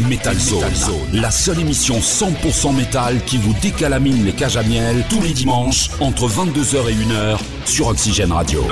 Metal 0.00 0.38
Zone, 0.38 0.64
la 1.12 1.30
seule 1.30 1.60
émission 1.60 1.98
100% 1.98 2.74
métal 2.74 3.22
qui 3.26 3.36
vous 3.36 3.52
décalamine 3.60 4.24
les 4.24 4.32
cages 4.32 4.56
à 4.56 4.62
miel 4.62 5.04
tous 5.10 5.20
les 5.20 5.32
dimanches 5.32 5.90
entre 6.00 6.28
22h 6.28 6.88
et 6.88 6.94
1h 6.94 7.38
sur 7.66 7.88
Oxygène 7.88 8.32
Radio. 8.32 8.64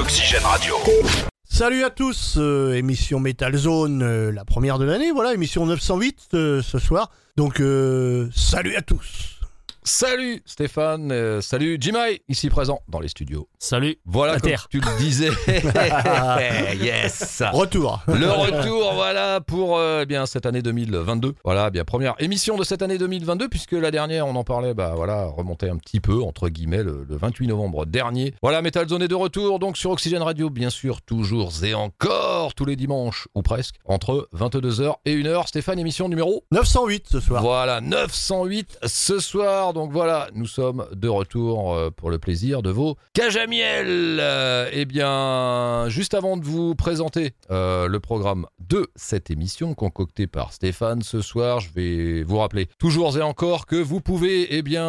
Salut 1.44 1.84
à 1.84 1.90
tous, 1.90 2.36
euh, 2.38 2.72
émission 2.72 3.20
Metal 3.20 3.54
Zone, 3.54 4.02
euh, 4.02 4.32
la 4.32 4.46
première 4.46 4.78
de 4.78 4.86
l'année, 4.86 5.10
voilà, 5.10 5.34
émission 5.34 5.66
908 5.66 6.28
euh, 6.32 6.62
ce 6.62 6.78
soir. 6.78 7.10
Donc, 7.36 7.62
salut 8.34 8.76
à 8.76 8.82
tous. 8.82 9.39
Salut 9.82 10.42
Stéphane, 10.44 11.10
euh, 11.10 11.40
salut 11.40 11.78
Jimai, 11.80 12.20
ici 12.28 12.50
présent 12.50 12.80
dans 12.88 13.00
les 13.00 13.08
studios. 13.08 13.48
Salut. 13.58 13.96
Voilà, 14.04 14.34
La 14.34 14.40
comme 14.40 14.50
Terre. 14.50 14.66
tu 14.68 14.78
le 14.78 14.98
disais. 14.98 15.30
yes. 16.84 17.42
Retour. 17.50 18.02
Le 18.06 18.28
retour, 18.30 18.92
voilà, 18.92 19.40
pour 19.40 19.78
euh, 19.78 20.00
eh 20.02 20.06
bien 20.06 20.26
cette 20.26 20.44
année 20.44 20.60
2022. 20.60 21.34
Voilà, 21.44 21.68
eh 21.68 21.70
bien 21.70 21.84
première 21.84 22.14
émission 22.18 22.58
de 22.58 22.64
cette 22.64 22.82
année 22.82 22.98
2022, 22.98 23.48
puisque 23.48 23.72
la 23.72 23.90
dernière, 23.90 24.26
on 24.26 24.36
en 24.36 24.44
parlait, 24.44 24.74
bah 24.74 24.92
voilà, 24.94 25.24
remontait 25.24 25.70
un 25.70 25.78
petit 25.78 26.00
peu 26.00 26.22
entre 26.22 26.50
guillemets 26.50 26.82
le, 26.82 27.06
le 27.08 27.16
28 27.16 27.46
novembre 27.46 27.86
dernier. 27.86 28.34
Voilà, 28.42 28.60
Metal 28.60 28.86
Zone 28.86 29.02
est 29.02 29.08
de 29.08 29.14
retour, 29.14 29.58
donc 29.60 29.78
sur 29.78 29.92
Oxygène 29.92 30.22
Radio, 30.22 30.50
bien 30.50 30.68
sûr, 30.70 31.00
toujours 31.00 31.52
et 31.64 31.72
encore 31.72 32.54
tous 32.54 32.66
les 32.66 32.76
dimanches 32.76 33.28
ou 33.34 33.40
presque 33.40 33.76
entre 33.86 34.28
22h 34.36 34.96
et 35.06 35.16
1h. 35.16 35.46
Stéphane, 35.46 35.78
émission 35.78 36.08
numéro 36.10 36.44
908 36.52 37.06
ce 37.10 37.20
soir. 37.20 37.42
voilà, 37.42 37.80
908 37.80 38.78
ce 38.84 39.18
soir. 39.20 39.69
Donc 39.72 39.92
voilà, 39.92 40.28
nous 40.34 40.46
sommes 40.46 40.86
de 40.92 41.08
retour 41.08 41.74
euh, 41.74 41.90
pour 41.90 42.10
le 42.10 42.18
plaisir 42.18 42.62
de 42.62 42.70
vos 42.70 42.96
cages 43.12 43.36
à 43.36 43.46
miel. 43.46 44.18
Euh, 44.20 44.68
Eh 44.72 44.84
bien, 44.84 45.88
juste 45.88 46.14
avant 46.14 46.36
de 46.36 46.44
vous 46.44 46.74
présenter 46.74 47.32
euh, 47.50 47.86
le 47.86 48.00
programme 48.00 48.46
de 48.58 48.88
cette 48.96 49.30
émission 49.30 49.74
concoctée 49.74 50.26
par 50.26 50.52
Stéphane 50.52 51.02
ce 51.02 51.20
soir, 51.20 51.60
je 51.60 51.70
vais 51.72 52.22
vous 52.22 52.38
rappeler 52.38 52.68
toujours 52.78 53.16
et 53.16 53.22
encore 53.22 53.66
que 53.66 53.76
vous 53.76 54.00
pouvez 54.00 54.56
eh 54.56 54.62
bien 54.62 54.80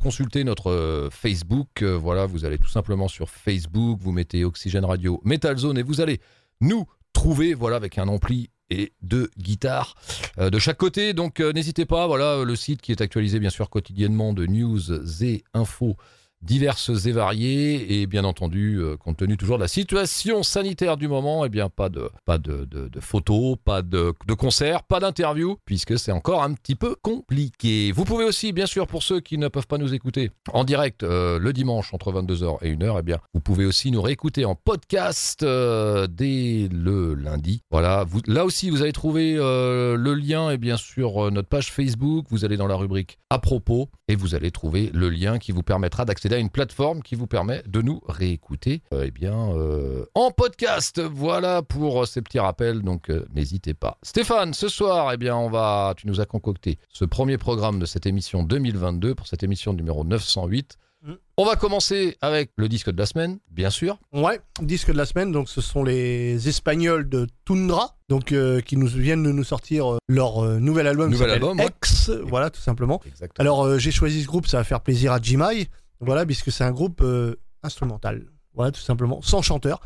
consulter 0.00 0.44
notre 0.44 1.08
Facebook. 1.10 1.82
Voilà, 1.82 2.26
vous 2.26 2.44
allez 2.44 2.58
tout 2.58 2.68
simplement 2.68 3.08
sur 3.08 3.30
Facebook, 3.30 3.98
vous 4.00 4.12
mettez 4.12 4.44
Oxygène 4.44 4.84
Radio 4.84 5.20
Metal 5.24 5.56
Zone 5.56 5.78
et 5.78 5.82
vous 5.82 6.00
allez 6.00 6.20
nous 6.60 6.86
trouver 7.12 7.54
voilà 7.54 7.76
avec 7.76 7.98
un 7.98 8.08
ampli 8.08 8.50
et 8.70 8.92
deux 9.02 9.30
guitares 9.38 9.94
euh, 10.38 10.50
de 10.50 10.58
chaque 10.58 10.78
côté. 10.78 11.12
Donc 11.12 11.40
euh, 11.40 11.52
n'hésitez 11.52 11.84
pas, 11.84 12.06
voilà 12.06 12.44
le 12.44 12.56
site 12.56 12.80
qui 12.80 12.92
est 12.92 13.00
actualisé 13.00 13.38
bien 13.38 13.50
sûr 13.50 13.68
quotidiennement 13.70 14.32
de 14.32 14.46
news 14.46 14.92
et 15.22 15.44
infos 15.54 15.96
diverses 16.42 16.90
et 17.06 17.12
variées 17.12 18.00
et 18.00 18.06
bien 18.06 18.24
entendu 18.24 18.76
euh, 18.78 18.96
compte 18.96 19.18
tenu 19.18 19.36
toujours 19.36 19.56
de 19.58 19.62
la 19.62 19.68
situation 19.68 20.42
sanitaire 20.42 20.96
du 20.96 21.06
moment 21.08 21.44
et 21.44 21.48
bien 21.48 21.68
pas 21.68 21.88
de 21.88 22.10
pas 22.24 22.38
de, 22.38 22.64
de- 22.64 22.88
photos 23.00 23.56
pas 23.64 23.82
de, 23.82 24.12
de 24.26 24.34
concerts 24.34 24.82
pas 24.82 25.00
d'interviews 25.00 25.56
puisque 25.64 25.98
c'est 25.98 26.12
encore 26.12 26.42
un 26.42 26.52
petit 26.54 26.74
peu 26.74 26.96
compliqué. 27.02 27.92
Vous 27.92 28.04
pouvez 28.04 28.24
aussi 28.24 28.52
bien 28.52 28.66
sûr 28.66 28.86
pour 28.86 29.02
ceux 29.02 29.20
qui 29.20 29.38
ne 29.38 29.48
peuvent 29.48 29.66
pas 29.66 29.78
nous 29.78 29.94
écouter 29.94 30.30
en 30.52 30.64
direct 30.64 31.02
euh, 31.02 31.38
le 31.38 31.52
dimanche 31.52 31.92
entre 31.94 32.12
22h 32.12 32.58
et 32.62 32.74
1h 32.74 32.98
et 32.98 33.02
bien 33.02 33.18
vous 33.34 33.40
pouvez 33.40 33.64
aussi 33.64 33.90
nous 33.90 34.02
réécouter 34.02 34.44
en 34.44 34.54
podcast 34.54 35.42
euh, 35.42 36.06
dès 36.06 36.68
le 36.72 37.14
lundi. 37.14 37.62
Voilà. 37.70 38.04
Là 38.26 38.44
aussi 38.44 38.70
vous 38.70 38.82
allez 38.82 38.92
trouver 38.92 39.34
le 39.34 40.14
lien 40.14 40.50
et 40.50 40.58
bien 40.58 40.76
sûr 40.76 41.26
euh, 41.26 41.30
notre 41.30 41.48
page 41.48 41.70
Facebook. 41.72 42.26
Vous 42.30 42.44
allez 42.44 42.56
dans 42.56 42.66
la 42.66 42.76
rubrique 42.76 43.18
à 43.30 43.38
propos 43.38 43.88
et 44.08 44.16
vous 44.16 44.34
allez 44.34 44.50
trouver 44.50 44.90
le 44.92 45.08
lien 45.10 45.38
qui 45.38 45.52
vous 45.52 45.62
permettra 45.62 46.04
d'accéder 46.04 46.29
à 46.34 46.38
une 46.38 46.50
plateforme 46.50 47.02
qui 47.02 47.14
vous 47.14 47.26
permet 47.26 47.62
de 47.66 47.82
nous 47.82 48.00
réécouter 48.06 48.82
euh, 48.92 49.04
eh 49.06 49.10
bien 49.10 49.50
euh, 49.56 50.04
en 50.14 50.30
podcast. 50.30 51.00
Voilà 51.00 51.62
pour 51.62 52.02
euh, 52.02 52.06
ces 52.06 52.22
petits 52.22 52.38
rappels 52.38 52.82
donc 52.82 53.10
euh, 53.10 53.26
n'hésitez 53.34 53.74
pas. 53.74 53.98
Stéphane 54.02 54.54
ce 54.54 54.68
soir 54.68 55.12
eh 55.12 55.16
bien 55.16 55.36
on 55.36 55.50
va 55.50 55.94
tu 55.96 56.06
nous 56.06 56.20
as 56.20 56.26
concocté 56.26 56.78
ce 56.88 57.04
premier 57.04 57.38
programme 57.38 57.78
de 57.78 57.86
cette 57.86 58.06
émission 58.06 58.42
2022 58.42 59.14
pour 59.14 59.26
cette 59.26 59.42
émission 59.42 59.72
numéro 59.72 60.04
908 60.04 60.76
Mm. 61.02 61.12
on 61.38 61.46
va 61.46 61.56
commencer 61.56 62.18
avec 62.20 62.50
le 62.56 62.68
disque 62.68 62.90
de 62.90 62.98
la 62.98 63.06
semaine 63.06 63.38
bien 63.50 63.70
sûr. 63.70 63.98
Ouais, 64.12 64.38
disque 64.60 64.92
de 64.92 64.96
la 64.98 65.06
semaine, 65.06 65.32
donc 65.32 65.48
ce 65.48 65.62
sont 65.62 65.82
les 65.82 66.46
Espagnols 66.46 67.08
de 67.08 67.26
Tundra, 67.46 67.96
donc 68.10 68.32
euh, 68.32 68.60
qui 68.60 68.76
nous 68.76 68.86
viennent 68.86 69.22
de 69.22 69.32
nous 69.32 69.44
sortir 69.44 69.96
leur 70.08 70.44
euh, 70.44 70.58
nouvel 70.58 70.86
album, 70.86 71.10
Nouvel 71.10 71.30
album, 71.30 71.58
ouais. 71.58 71.68
X, 71.82 72.10
voilà 72.24 72.50
tout 72.50 72.60
simplement. 72.60 73.00
exactement. 73.06 73.42
Alors 73.42 73.64
euh, 73.64 73.78
j'ai 73.78 73.92
choisi 73.92 74.20
ce 74.22 74.26
groupe, 74.26 74.46
ça 74.46 74.58
va 74.58 74.64
faire 74.64 74.82
plaisir 74.82 75.12
à 75.12 75.20
Jimai, 75.22 75.68
voilà, 76.00 76.24
puisque 76.26 76.50
c'est 76.52 76.64
un 76.64 76.72
groupe 76.72 77.00
euh, 77.02 77.36
instrumental, 77.62 78.24
voilà 78.54 78.72
tout 78.72 78.80
simplement, 78.80 79.20
sans 79.22 79.42
chanteur. 79.42 79.80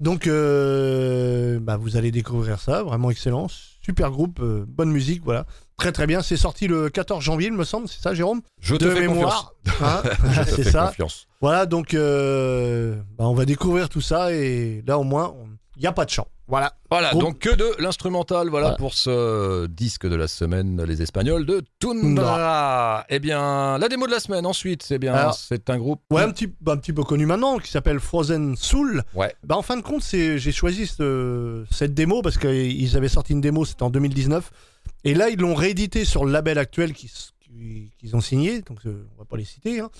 Donc 0.00 0.26
euh, 0.28 1.58
bah, 1.60 1.76
vous 1.76 1.96
allez 1.96 2.10
découvrir 2.12 2.60
ça, 2.60 2.82
vraiment 2.82 3.10
excellent, 3.10 3.48
super 3.82 4.10
groupe, 4.10 4.38
euh, 4.40 4.64
bonne 4.68 4.90
musique, 4.90 5.22
voilà, 5.24 5.44
très 5.76 5.90
très 5.92 6.06
bien. 6.06 6.22
C'est 6.22 6.36
sorti 6.36 6.68
le 6.68 6.88
14 6.88 7.22
janvier, 7.22 7.48
il 7.48 7.54
me 7.54 7.64
semble, 7.64 7.88
c'est 7.88 8.00
ça 8.00 8.14
Jérôme? 8.14 8.40
Je 8.60 8.76
te 8.76 8.84
De 8.84 8.90
fais 8.90 9.00
mémoire, 9.00 9.54
hein, 9.80 10.02
confiance 10.04 10.20
Je 10.32 10.40
te 10.42 10.50
c'est 10.50 10.62
fais 10.64 10.70
ça. 10.70 10.86
confiance. 10.88 11.26
Voilà, 11.40 11.66
donc 11.66 11.94
euh, 11.94 12.96
bah, 13.18 13.24
on 13.26 13.34
va 13.34 13.44
découvrir 13.44 13.88
tout 13.88 14.00
ça 14.00 14.32
et 14.32 14.82
là 14.86 14.98
au 14.98 15.04
moins 15.04 15.34
il 15.78 15.82
n'y 15.82 15.86
a 15.86 15.92
pas 15.92 16.04
de 16.04 16.10
chant. 16.10 16.26
Voilà. 16.48 16.74
Voilà, 16.90 17.10
Groupe- 17.10 17.22
donc 17.22 17.38
que 17.38 17.54
de 17.54 17.74
l'instrumental, 17.78 18.48
voilà, 18.48 18.66
Voilà. 18.68 18.76
pour 18.78 18.94
ce 18.94 19.66
disque 19.66 20.06
de 20.08 20.14
la 20.16 20.26
semaine, 20.28 20.82
les 20.82 21.02
Espagnols 21.02 21.44
de 21.46 21.62
Tundra. 21.78 23.04
Eh 23.08 23.18
bien, 23.18 23.78
la 23.78 23.88
démo 23.88 24.06
de 24.06 24.12
la 24.12 24.20
semaine, 24.20 24.46
ensuite, 24.46 24.82
c'est 24.82 24.98
bien, 24.98 25.30
c'est 25.32 25.70
un 25.70 25.78
groupe. 25.78 26.00
Ouais, 26.10 26.22
un 26.22 26.30
petit, 26.30 26.52
un 26.66 26.76
petit 26.76 26.92
peu 26.92 27.04
connu 27.04 27.26
maintenant, 27.26 27.58
qui 27.58 27.70
s'appelle 27.70 28.00
Frozen 28.00 28.56
Soul. 28.56 29.02
Ouais. 29.14 29.34
Bah, 29.44 29.56
en 29.56 29.62
fin 29.62 29.76
de 29.76 29.82
compte, 29.82 30.02
c'est, 30.02 30.38
j'ai 30.38 30.52
choisi 30.52 30.86
ce- 30.86 31.64
cette 31.70 31.94
démo 31.94 32.22
parce 32.22 32.38
qu'ils 32.38 32.96
avaient 32.96 33.08
sorti 33.08 33.32
une 33.32 33.40
démo, 33.40 33.64
c'était 33.64 33.82
en 33.82 33.90
2019. 33.90 34.50
Et 35.04 35.14
là, 35.14 35.28
ils 35.28 35.38
l'ont 35.38 35.54
réédité 35.54 36.04
sur 36.04 36.24
le 36.24 36.32
label 36.32 36.58
actuel 36.58 36.92
qu'ils, 36.92 37.10
qui- 37.40 37.92
qu'ils 37.98 38.16
ont 38.16 38.20
signé, 38.20 38.62
donc 38.62 38.78
euh, 38.86 39.06
on 39.16 39.18
va 39.18 39.24
pas 39.26 39.36
les 39.36 39.44
citer. 39.44 39.80
hein. 39.80 39.90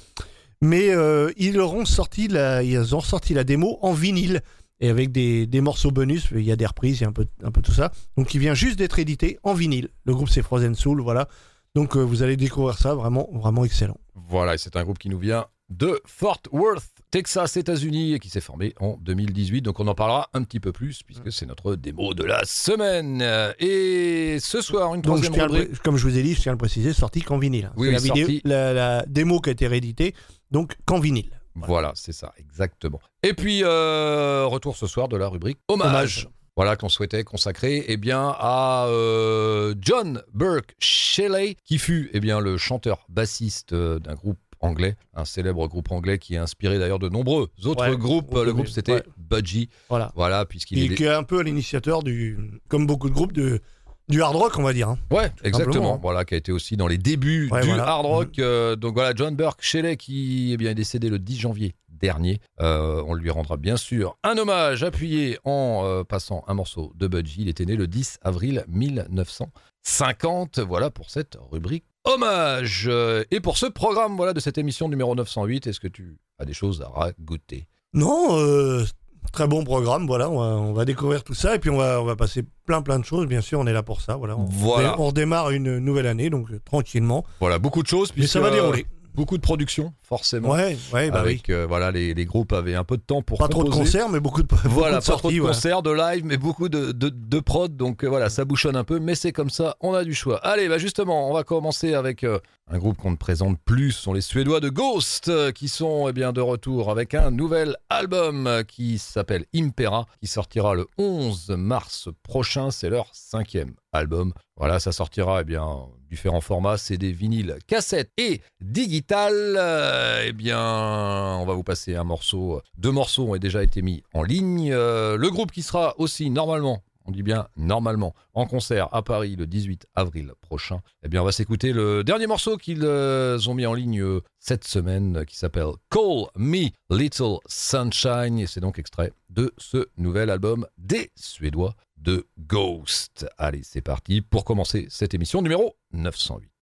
Mais 0.60 0.90
euh, 0.90 1.30
ils 1.36 1.54
leur 1.54 1.72
ont 1.74 1.84
sorti 1.84 2.26
la, 2.26 2.64
ils 2.64 2.96
ont 2.96 3.00
sorti 3.00 3.32
la 3.32 3.44
démo 3.44 3.78
en 3.80 3.92
vinyle. 3.92 4.40
Et 4.80 4.88
avec 4.88 5.10
des, 5.10 5.46
des 5.46 5.60
morceaux 5.60 5.90
bonus, 5.90 6.28
il 6.32 6.42
y 6.42 6.52
a 6.52 6.56
des 6.56 6.66
reprises, 6.66 6.98
il 7.00 7.02
y 7.02 7.04
a 7.04 7.08
un 7.08 7.12
peu, 7.12 7.26
un 7.42 7.50
peu 7.50 7.62
tout 7.62 7.72
ça. 7.72 7.90
Donc 8.16 8.32
il 8.34 8.38
vient 8.40 8.54
juste 8.54 8.78
d'être 8.78 8.98
édité 8.98 9.38
en 9.42 9.54
vinyle. 9.54 9.88
Le 10.04 10.14
groupe 10.14 10.28
c'est 10.28 10.42
Frozen 10.42 10.74
Soul, 10.74 11.00
voilà. 11.00 11.28
Donc 11.74 11.96
euh, 11.96 12.00
vous 12.00 12.22
allez 12.22 12.36
découvrir 12.36 12.78
ça, 12.78 12.94
vraiment, 12.94 13.28
vraiment 13.32 13.64
excellent. 13.64 13.98
Voilà, 14.14 14.54
et 14.54 14.58
c'est 14.58 14.76
un 14.76 14.84
groupe 14.84 14.98
qui 14.98 15.08
nous 15.08 15.18
vient 15.18 15.46
de 15.68 16.00
Fort 16.06 16.40
Worth, 16.52 16.88
Texas, 17.10 17.56
États-Unis, 17.58 18.14
et 18.14 18.18
qui 18.20 18.30
s'est 18.30 18.40
formé 18.40 18.72
en 18.80 18.96
2018. 19.02 19.62
Donc 19.62 19.80
on 19.80 19.86
en 19.86 19.94
parlera 19.94 20.30
un 20.32 20.42
petit 20.44 20.60
peu 20.60 20.72
plus, 20.72 21.02
puisque 21.02 21.30
c'est 21.32 21.44
notre 21.44 21.74
démo 21.74 22.14
de 22.14 22.24
la 22.24 22.44
semaine. 22.44 23.22
Et 23.58 24.38
ce 24.40 24.60
soir, 24.62 24.94
une 24.94 25.02
Donc, 25.02 25.18
je 25.18 25.24
troisième 25.28 25.48
le 25.52 25.58
rubrique. 25.60 25.82
comme 25.82 25.96
je 25.96 26.06
vous 26.08 26.16
ai 26.16 26.22
dit, 26.22 26.34
je 26.34 26.40
tiens 26.40 26.52
à 26.52 26.54
le 26.54 26.58
préciser, 26.58 26.92
sorti 26.94 27.20
qu'en 27.20 27.38
vinyle. 27.38 27.70
Oui, 27.76 27.88
C'est 27.88 27.92
la, 27.92 27.98
oui, 28.00 28.04
vidéo, 28.04 28.26
sorti. 28.26 28.40
la, 28.44 28.72
la 28.72 29.04
démo 29.06 29.40
qui 29.40 29.50
a 29.50 29.52
été 29.52 29.66
rééditée, 29.66 30.14
donc 30.50 30.76
qu'en 30.86 31.00
vinyle. 31.00 31.37
Voilà, 31.66 31.92
c'est 31.94 32.12
ça, 32.12 32.32
exactement. 32.38 33.00
Et 33.22 33.34
puis, 33.34 33.62
euh, 33.64 34.46
retour 34.46 34.76
ce 34.76 34.86
soir 34.86 35.08
de 35.08 35.16
la 35.16 35.28
rubrique 35.28 35.58
Hommage. 35.68 35.88
Hommage. 35.88 36.28
Voilà 36.56 36.74
qu'on 36.76 36.88
souhaitait 36.88 37.22
consacrer 37.22 37.84
eh 37.86 37.96
bien, 37.96 38.34
à 38.36 38.86
euh, 38.88 39.74
John 39.80 40.22
Burke 40.34 40.74
Shelley, 40.80 41.56
qui 41.64 41.78
fut 41.78 42.10
eh 42.12 42.20
bien, 42.20 42.40
le 42.40 42.56
chanteur-bassiste 42.58 43.72
euh, 43.72 43.98
d'un 44.00 44.14
groupe 44.14 44.38
anglais, 44.60 44.96
un 45.14 45.24
célèbre 45.24 45.68
groupe 45.68 45.92
anglais 45.92 46.18
qui 46.18 46.36
a 46.36 46.42
inspiré 46.42 46.80
d'ailleurs 46.80 46.98
de 46.98 47.08
nombreux 47.08 47.48
autres 47.64 47.88
Ouais, 47.88 47.96
groupes. 47.96 48.34
Le 48.34 48.52
groupe 48.52 48.66
c'était 48.66 48.94
ouais. 48.94 49.02
Budgie, 49.16 49.68
Voilà. 49.88 50.10
voilà, 50.16 50.44
puisqu'il 50.46 50.78
Qui, 50.88 50.92
est... 50.92 50.96
qui 50.96 51.04
est 51.04 51.08
un 51.14 51.22
peu 51.22 51.42
l'initiateur 51.42 52.02
du, 52.02 52.36
comme 52.68 52.84
beaucoup 52.86 53.08
de 53.08 53.14
groupes, 53.14 53.32
de, 53.32 53.60
du 54.08 54.22
hard 54.22 54.36
rock, 54.36 54.58
on 54.58 54.62
va 54.62 54.72
dire. 54.72 54.88
hein. 54.88 54.98
Ouais, 55.10 55.30
exactement. 55.44 55.64
simplement. 55.74 55.98
Voilà, 56.02 56.24
qui 56.24 56.34
a 56.34 56.36
été 56.36 56.52
aussi 56.52 56.76
dans 56.76 56.86
les 56.88 56.98
débuts 56.98 57.48
Ouais, 57.50 57.62
du 57.62 57.68
voilà. 57.68 57.86
hard 57.88 58.06
rock. 58.06 58.38
euh, 58.38 58.76
donc 58.76 58.94
voilà, 58.94 59.12
John 59.14 59.34
Burke 59.36 59.60
Shelley 59.62 59.96
qui 59.96 60.50
eh 60.52 60.56
bien, 60.56 60.70
est 60.70 60.74
décédé 60.74 61.08
le 61.10 61.18
10 61.18 61.36
janvier 61.38 61.74
dernier. 61.90 62.40
Euh, 62.60 63.02
on 63.06 63.14
lui 63.14 63.28
rendra 63.30 63.56
bien 63.56 63.76
sûr 63.76 64.16
un 64.22 64.38
hommage 64.38 64.84
appuyé 64.84 65.38
en 65.44 65.82
euh, 65.84 66.04
passant 66.04 66.44
un 66.46 66.54
morceau 66.54 66.92
de 66.94 67.06
Budgie. 67.08 67.42
Il 67.42 67.48
était 67.48 67.64
né 67.64 67.74
le 67.76 67.86
10 67.88 68.18
avril 68.22 68.64
1950. 68.68 70.58
Voilà 70.60 70.90
pour 70.90 71.10
cette 71.10 71.36
rubrique 71.50 71.84
hommage. 72.04 72.90
Et 73.30 73.40
pour 73.40 73.56
ce 73.58 73.66
programme 73.66 74.16
voilà, 74.16 74.32
de 74.32 74.40
cette 74.40 74.58
émission 74.58 74.88
numéro 74.88 75.14
908, 75.14 75.66
est-ce 75.66 75.80
que 75.80 75.88
tu 75.88 76.18
as 76.38 76.44
des 76.44 76.54
choses 76.54 76.82
à 76.82 76.88
rajouter 76.88 77.66
Non, 77.94 78.38
euh, 78.38 78.84
très 79.32 79.46
bon 79.46 79.64
programme, 79.64 80.06
voilà, 80.06 80.28
on 80.30 80.38
va, 80.38 80.46
on 80.56 80.72
va 80.72 80.84
découvrir 80.84 81.22
tout 81.24 81.34
ça 81.34 81.54
et 81.54 81.58
puis 81.58 81.70
on 81.70 81.76
va, 81.76 82.00
on 82.00 82.04
va 82.04 82.16
passer 82.16 82.44
plein 82.66 82.82
plein 82.82 82.98
de 82.98 83.04
choses, 83.04 83.26
bien 83.26 83.40
sûr, 83.40 83.58
on 83.60 83.66
est 83.66 83.72
là 83.72 83.82
pour 83.82 84.00
ça, 84.00 84.16
voilà. 84.16 84.36
On, 84.36 84.44
Voilà. 84.44 85.00
on 85.00 85.06
redémarre 85.06 85.50
une 85.50 85.78
nouvelle 85.78 86.06
année, 86.06 86.30
donc 86.30 86.50
euh, 86.50 86.60
tranquillement. 86.64 87.24
Voilà, 87.40 87.58
beaucoup 87.58 87.82
de 87.82 87.88
choses. 87.88 88.12
Mais 88.16 88.26
ça 88.26 88.40
va 88.40 88.50
dérouler. 88.50 88.86
Beaucoup 89.18 89.36
de 89.36 89.42
production 89.42 89.92
forcément. 90.00 90.50
Ouais, 90.50 90.76
ouais, 90.92 91.10
bah 91.10 91.22
oui. 91.24 91.30
avec 91.32 91.50
euh, 91.50 91.66
voilà 91.66 91.90
les, 91.90 92.14
les 92.14 92.24
groupes 92.24 92.52
avaient 92.52 92.76
un 92.76 92.84
peu 92.84 92.96
de 92.96 93.02
temps 93.02 93.20
pour 93.20 93.36
Pas 93.38 93.48
trop 93.48 93.64
de 93.64 93.68
concerts, 93.70 94.08
mais 94.08 94.20
beaucoup 94.20 94.42
de 94.42 94.46
beaucoup 94.46 94.68
Voilà, 94.68 95.00
de 95.00 95.04
pas 95.04 95.16
trop 95.16 95.30
de 95.32 95.40
ouais. 95.40 95.46
concerts, 95.48 95.82
de 95.82 95.90
live, 95.90 96.24
mais 96.24 96.36
beaucoup 96.36 96.68
de, 96.68 96.92
de, 96.92 97.08
de 97.08 97.40
prod. 97.40 97.76
Donc 97.76 98.04
euh, 98.04 98.08
voilà, 98.08 98.30
ça 98.30 98.44
bouchonne 98.44 98.76
un 98.76 98.84
peu, 98.84 99.00
mais 99.00 99.16
c'est 99.16 99.32
comme 99.32 99.50
ça, 99.50 99.76
on 99.80 99.92
a 99.92 100.04
du 100.04 100.14
choix. 100.14 100.38
Allez, 100.46 100.68
bah 100.68 100.78
justement, 100.78 101.28
on 101.28 101.34
va 101.34 101.42
commencer 101.42 101.94
avec 101.94 102.22
euh, 102.22 102.38
un 102.70 102.78
groupe 102.78 102.96
qu'on 102.96 103.10
ne 103.10 103.16
présente 103.16 103.58
plus. 103.64 103.90
Ce 103.90 104.02
sont 104.04 104.12
les 104.12 104.20
Suédois 104.20 104.60
de 104.60 104.68
Ghost 104.68 105.52
qui 105.52 105.68
sont 105.68 106.06
eh 106.08 106.12
bien, 106.12 106.32
de 106.32 106.40
retour 106.40 106.88
avec 106.90 107.12
un 107.14 107.32
nouvel 107.32 107.76
album 107.90 108.62
qui 108.68 108.98
s'appelle 108.98 109.46
Impera, 109.52 110.06
qui 110.20 110.28
sortira 110.28 110.74
le 110.74 110.86
11 110.96 111.50
mars 111.58 112.08
prochain. 112.22 112.70
C'est 112.70 112.88
leur 112.88 113.08
cinquième 113.12 113.74
album. 113.92 114.32
Voilà, 114.56 114.78
ça 114.78 114.92
sortira 114.92 115.40
eh 115.40 115.44
bien, 115.44 115.62
en 115.62 115.90
différents 116.08 116.40
formats, 116.40 116.76
CD, 116.76 117.12
vinyle, 117.12 117.56
cassette 117.66 118.10
et 118.16 118.40
digital. 118.60 119.32
Euh, 119.56 120.24
eh 120.26 120.32
bien, 120.32 120.58
on 120.60 121.44
va 121.44 121.54
vous 121.54 121.62
passer 121.62 121.94
un 121.94 122.04
morceau. 122.04 122.60
Deux 122.76 122.90
morceaux 122.90 123.32
ont 123.32 123.36
déjà 123.36 123.62
été 123.62 123.82
mis 123.82 124.02
en 124.14 124.22
ligne. 124.22 124.72
Euh, 124.72 125.16
le 125.16 125.30
groupe 125.30 125.52
qui 125.52 125.62
sera 125.62 125.94
aussi 125.98 126.30
normalement, 126.30 126.82
on 127.04 127.10
dit 127.10 127.22
bien 127.22 127.48
normalement, 127.56 128.14
en 128.34 128.46
concert 128.46 128.88
à 128.92 129.02
Paris 129.02 129.36
le 129.36 129.46
18 129.46 129.86
avril 129.94 130.32
prochain. 130.40 130.80
Eh 131.02 131.08
bien, 131.08 131.22
on 131.22 131.24
va 131.24 131.32
s'écouter 131.32 131.72
le 131.72 132.04
dernier 132.04 132.26
morceau 132.26 132.56
qu'ils 132.56 132.84
euh, 132.84 133.38
ont 133.46 133.54
mis 133.54 133.66
en 133.66 133.74
ligne 133.74 134.02
cette 134.38 134.64
semaine, 134.64 135.24
qui 135.26 135.36
s'appelle 135.36 135.72
Call 135.90 136.26
Me 136.36 136.68
Little 136.90 137.38
Sunshine. 137.46 138.38
Et 138.38 138.46
c'est 138.46 138.60
donc 138.60 138.78
extrait 138.78 139.12
de 139.30 139.52
ce 139.58 139.88
nouvel 139.96 140.30
album 140.30 140.66
des 140.78 141.10
Suédois 141.16 141.74
de 142.00 142.28
Ghost. 142.38 143.26
Allez, 143.38 143.62
c'est 143.62 143.80
parti 143.80 144.20
pour 144.22 144.44
commencer 144.44 144.86
cette 144.90 145.14
émission 145.14 145.42
numéro 145.42 145.76
908. 145.92 146.57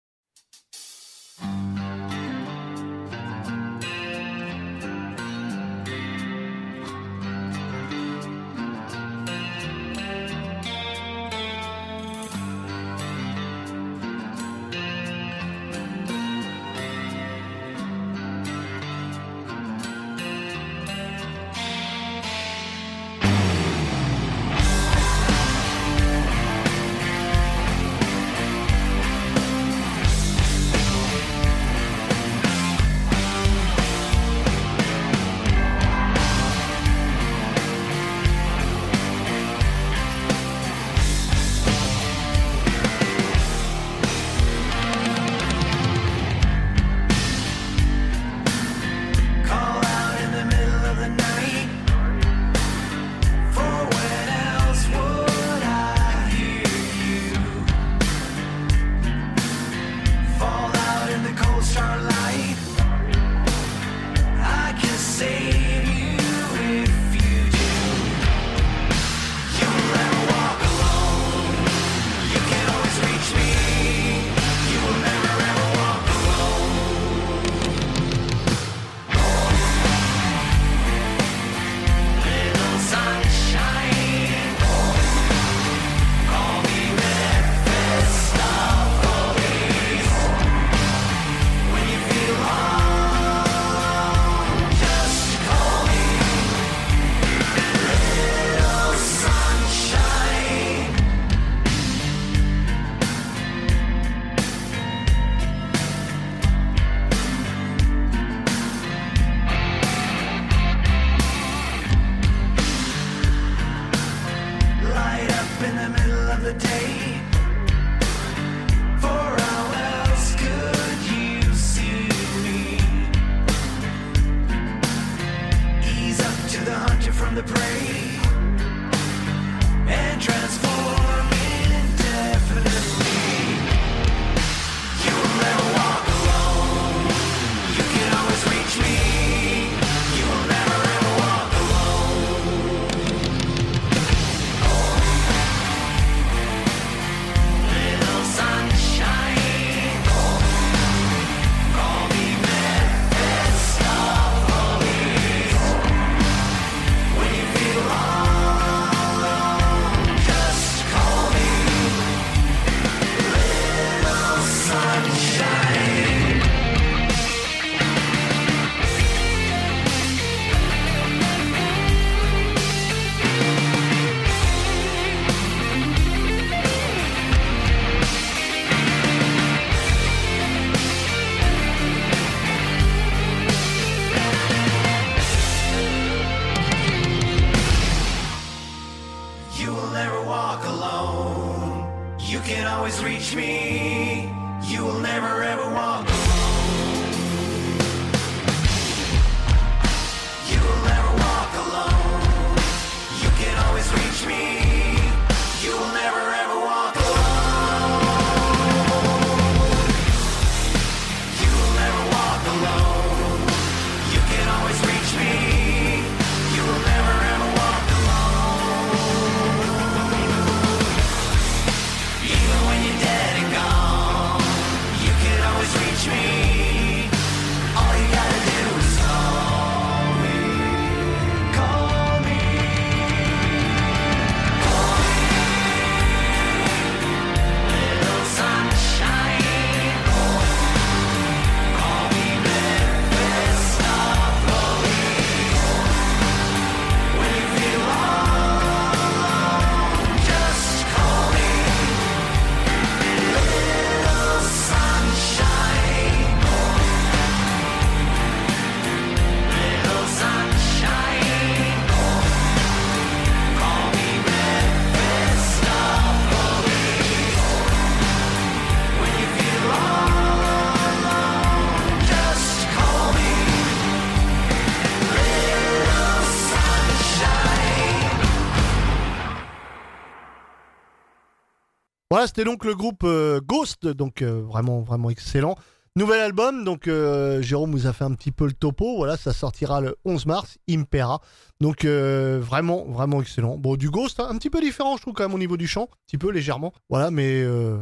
C'était 282.27 282.45
donc 282.45 282.65
le 282.65 282.75
groupe 282.75 283.03
euh, 283.05 283.41
Ghost, 283.41 283.87
donc 283.87 284.23
euh, 284.23 284.43
vraiment, 284.43 284.81
vraiment 284.83 285.11
excellent. 285.11 285.57
Nouvel 285.97 286.21
album, 286.21 286.65
donc 286.65 286.89
euh, 286.89 287.43
Jérôme 287.43 287.73
vous 287.73 287.87
a 287.87 287.93
fait 287.93 288.05
un 288.05 288.15
petit 288.15 288.31
peu 288.33 288.47
le 288.47 288.53
topo. 288.53 288.97
Voilà, 288.97 289.17
ça 289.17 289.33
sortira 289.33 289.81
le 289.81 289.97
11 290.05 290.27
mars, 290.27 290.59
Impera. 290.71 291.21
Donc 291.61 291.85
vraiment, 291.85 292.85
vraiment 292.87 293.21
excellent. 293.21 293.57
Bon, 293.59 293.77
du 293.77 293.91
Ghost, 293.91 294.21
hein, 294.21 294.29
un 294.31 294.39
petit 294.39 294.51
peu 294.51 294.61
différent, 294.61 294.97
je 294.97 295.03
trouve 295.03 295.15
quand 295.15 295.25
même 295.25 295.35
au 295.35 295.39
niveau 295.39 295.57
du 295.57 295.67
chant, 295.67 295.85
un 295.85 295.97
petit 296.07 296.19
peu 296.19 296.31
légèrement. 296.31 296.73
Voilà, 296.89 297.11
mais 297.11 297.43
euh, 297.43 297.79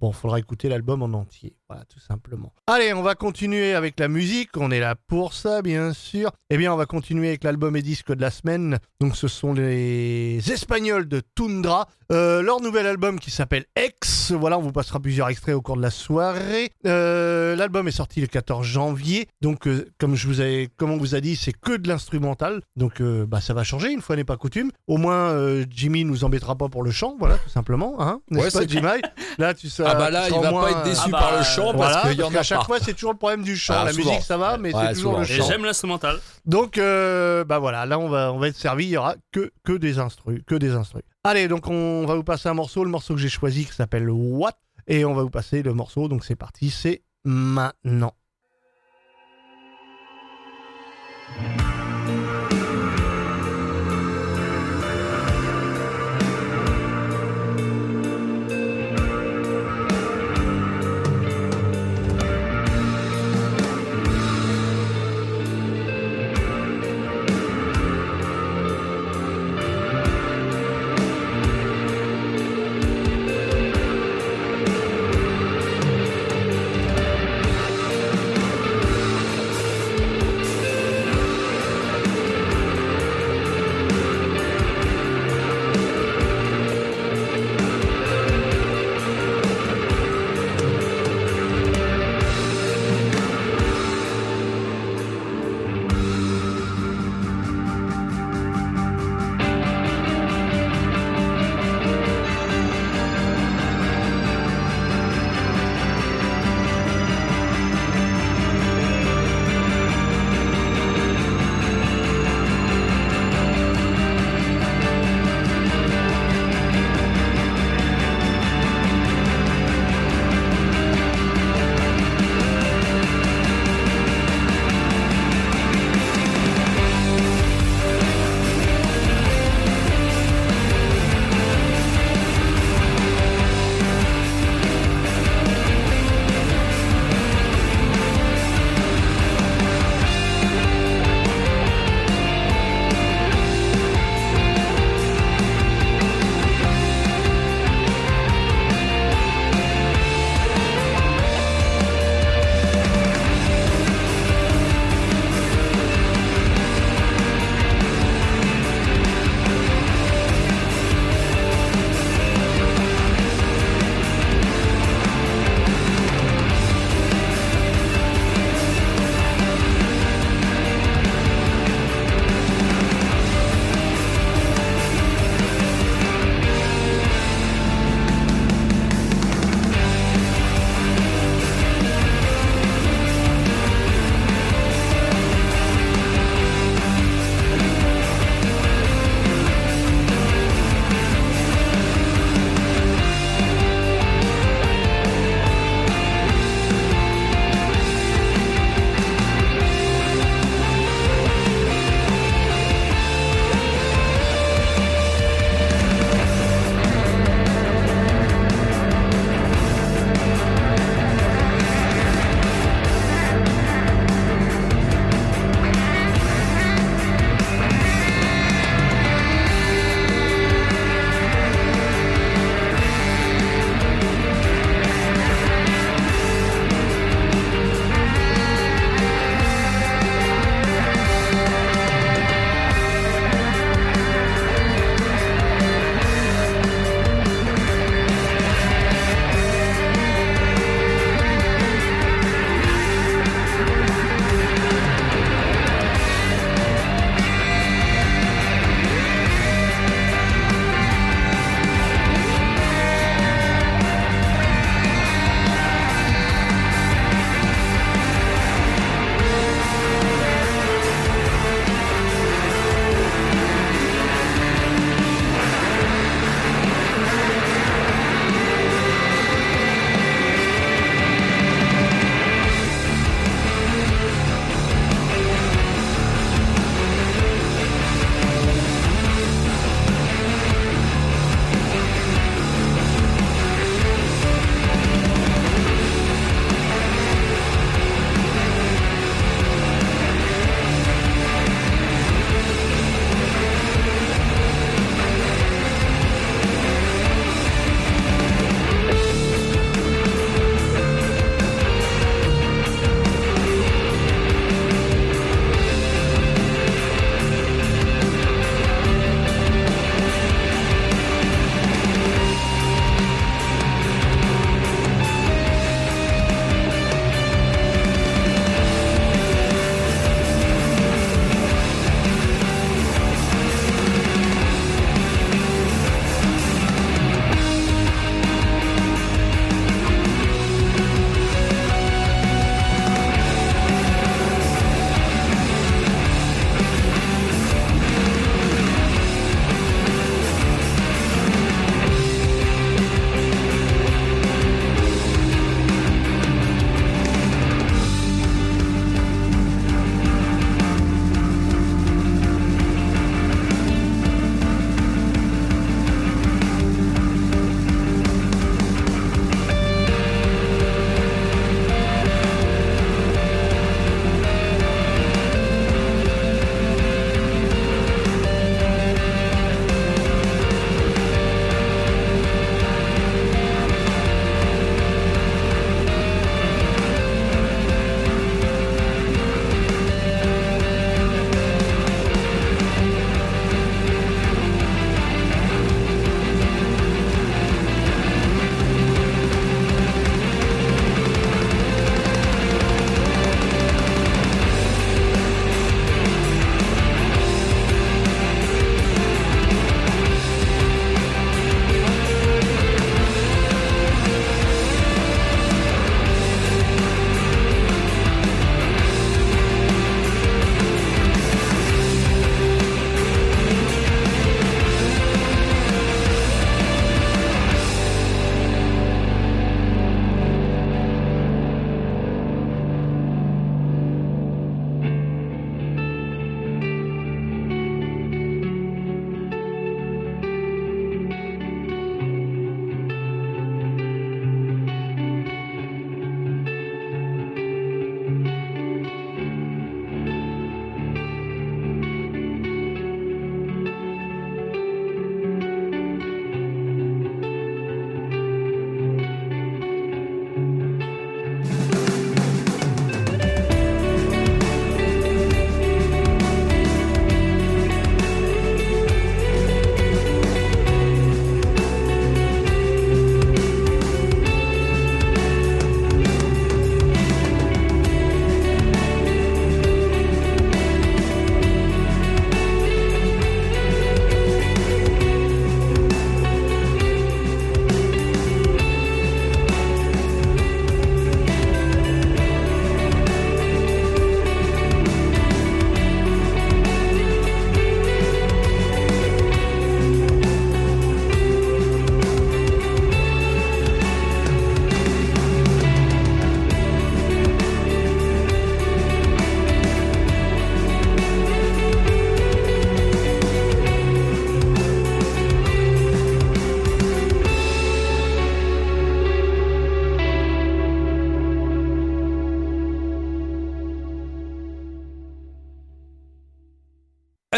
bon, 0.00 0.12
faudra 0.12 0.38
écouter 0.38 0.68
l'album 0.68 1.02
en 1.02 1.12
entier. 1.18 1.56
Voilà, 1.74 1.86
tout 1.92 1.98
simplement. 1.98 2.52
Allez, 2.68 2.92
on 2.94 3.02
va 3.02 3.16
continuer 3.16 3.74
avec 3.74 3.98
la 3.98 4.06
musique. 4.06 4.50
On 4.56 4.70
est 4.70 4.78
là 4.78 4.94
pour 5.08 5.34
ça, 5.34 5.60
bien 5.60 5.92
sûr. 5.92 6.30
Eh 6.48 6.56
bien, 6.56 6.72
on 6.72 6.76
va 6.76 6.86
continuer 6.86 7.26
avec 7.28 7.42
l'album 7.42 7.74
et 7.74 7.82
disque 7.82 8.12
de 8.14 8.20
la 8.20 8.30
semaine. 8.30 8.78
Donc, 9.00 9.16
ce 9.16 9.26
sont 9.26 9.52
les 9.52 10.38
Espagnols 10.52 11.08
de 11.08 11.20
Tundra. 11.34 11.88
Euh, 12.12 12.42
leur 12.42 12.60
nouvel 12.60 12.86
album 12.86 13.18
qui 13.18 13.30
s'appelle 13.32 13.64
X. 13.76 14.30
Voilà, 14.32 14.56
on 14.58 14.60
vous 14.60 14.70
passera 14.72 15.00
plusieurs 15.00 15.30
extraits 15.30 15.54
au 15.56 15.62
cours 15.62 15.76
de 15.76 15.82
la 15.82 15.90
soirée. 15.90 16.70
Euh, 16.86 17.56
L'album 17.56 17.88
est 17.88 17.92
sorti 17.92 18.20
le 18.20 18.26
14 18.28 18.64
janvier. 18.64 19.26
Donc, 19.40 19.66
euh, 19.66 19.88
comme 19.98 20.14
je 20.14 20.28
vous 20.28 20.40
ai, 20.42 20.68
comme 20.76 20.92
on 20.92 20.98
vous 20.98 21.16
a 21.16 21.20
dit, 21.20 21.34
c'est 21.34 21.52
que 21.54 21.76
de 21.76 21.88
l'instrumental. 21.88 22.60
Donc, 22.76 23.00
euh, 23.00 23.26
bah, 23.26 23.40
ça 23.40 23.52
va 23.54 23.64
changer 23.64 23.90
une 23.90 24.00
fois 24.02 24.14
n'est 24.14 24.22
pas 24.24 24.36
coutume. 24.36 24.70
Au 24.86 24.96
moins, 24.98 25.30
euh, 25.30 25.64
Jimmy 25.70 26.04
nous 26.04 26.22
embêtera 26.22 26.54
pas 26.54 26.68
pour 26.68 26.84
le 26.84 26.92
chant. 26.92 27.16
Voilà, 27.18 27.36
tout 27.38 27.48
simplement. 27.50 27.96
Hein 28.00 28.20
Ouais, 28.30 28.42
pas, 28.44 28.50
c'est- 28.50 28.68
Jimmy? 28.70 29.00
Là, 29.38 29.54
tu 29.54 29.68
sais. 29.68 29.82
Ah 29.84 29.94
bah 29.96 30.10
là, 30.10 30.28
il 30.28 30.38
va 30.40 30.52
pas 30.52 30.70
être 30.70 30.84
déçu 30.84 31.00
Ah 31.06 31.08
bah, 31.10 31.18
par 31.18 31.38
le 31.38 31.42
chant 31.42 31.63
Voilà, 31.72 31.94
parce 31.94 32.08
qu'il 32.10 32.20
y 32.20 32.22
en 32.22 32.30
qu'à 32.30 32.40
a 32.40 32.42
chaque 32.42 32.58
pas. 32.60 32.64
fois, 32.64 32.78
c'est 32.80 32.92
toujours 32.94 33.12
le 33.12 33.18
problème 33.18 33.42
du 33.42 33.56
chant. 33.56 33.74
Ah, 33.76 33.84
la 33.84 33.92
souvent. 33.92 34.10
musique, 34.10 34.24
ça 34.24 34.36
va, 34.36 34.58
mais 34.58 34.74
Ouais, 34.74 34.80
c'est 34.88 34.94
toujours 34.94 35.12
souvent. 35.12 35.18
le 35.24 35.30
Et 35.30 35.36
chant. 35.38 35.46
j'aime 35.48 35.64
l'instrumental. 35.64 36.18
Donc, 36.44 36.78
euh, 36.78 37.44
bah 37.44 37.58
voilà, 37.58 37.86
là, 37.86 37.98
on 37.98 38.08
va, 38.08 38.32
on 38.32 38.38
va 38.38 38.48
être 38.48 38.56
servi. 38.56 38.84
Il 38.84 38.90
y 38.90 38.96
aura 38.96 39.14
que, 39.32 39.50
que 39.64 39.72
des 39.72 39.98
instrus, 39.98 40.42
que 40.46 40.54
des 40.54 40.72
instrus. 40.72 41.02
Allez, 41.24 41.48
donc, 41.48 41.68
on 41.68 42.04
va 42.06 42.14
vous 42.14 42.24
passer 42.24 42.48
un 42.48 42.54
morceau, 42.54 42.84
le 42.84 42.90
morceau 42.90 43.14
que 43.14 43.20
j'ai 43.20 43.28
choisi 43.28 43.64
qui 43.64 43.72
s'appelle 43.72 44.10
What, 44.10 44.52
et 44.86 45.04
on 45.04 45.14
va 45.14 45.22
vous 45.22 45.30
passer 45.30 45.62
le 45.62 45.72
morceau. 45.72 46.08
Donc, 46.08 46.24
c'est 46.24 46.36
parti, 46.36 46.70
c'est 46.70 47.02
maintenant. 47.24 48.12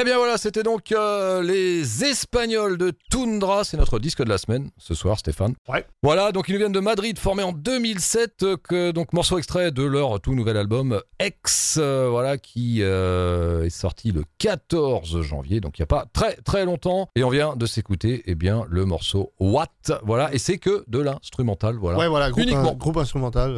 Bien 0.06 0.18
voilà, 0.18 0.38
c'était 0.38 0.62
donc 0.62 0.92
euh, 0.92 1.42
les 1.42 2.04
Espagnols 2.04 2.78
de 2.78 2.92
Tundra, 3.10 3.64
c'est 3.64 3.76
notre 3.76 3.98
disque 3.98 4.22
de 4.22 4.28
la 4.28 4.38
semaine 4.38 4.70
ce 4.78 4.94
soir, 4.94 5.18
Stéphane. 5.18 5.54
Ouais. 5.68 5.84
Voilà, 6.04 6.30
donc 6.30 6.48
ils 6.48 6.52
nous 6.52 6.58
viennent 6.58 6.70
de 6.70 6.78
Madrid, 6.78 7.18
formés 7.18 7.42
en 7.42 7.50
2007, 7.50 8.44
euh, 8.44 8.56
que, 8.56 8.92
donc 8.92 9.12
morceau 9.12 9.36
extrait 9.36 9.72
de 9.72 9.82
leur 9.82 10.20
tout 10.20 10.36
nouvel 10.36 10.56
album 10.58 11.00
X, 11.20 11.78
euh, 11.82 12.06
voilà, 12.08 12.38
qui 12.38 12.78
euh, 12.82 13.64
est 13.64 13.70
sorti 13.70 14.12
le 14.12 14.22
14 14.38 15.22
janvier, 15.22 15.60
donc 15.60 15.76
il 15.76 15.82
n'y 15.82 15.84
a 15.84 15.88
pas 15.88 16.06
très 16.12 16.36
très 16.36 16.64
longtemps, 16.64 17.08
et 17.16 17.24
on 17.24 17.28
vient 17.30 17.56
de 17.56 17.66
s'écouter, 17.66 18.22
eh 18.26 18.36
bien, 18.36 18.64
le 18.68 18.84
morceau 18.84 19.32
What, 19.40 19.66
voilà, 20.04 20.32
et 20.32 20.38
c'est 20.38 20.58
que 20.58 20.84
de 20.86 21.00
l'instrumental, 21.00 21.74
voilà. 21.74 21.98
Ouais, 21.98 22.06
voilà, 22.06 22.30
groupe, 22.30 22.44
Uniquement. 22.44 22.70
un- 22.70 22.76
groupe 22.76 22.96
instrumental 22.98 23.56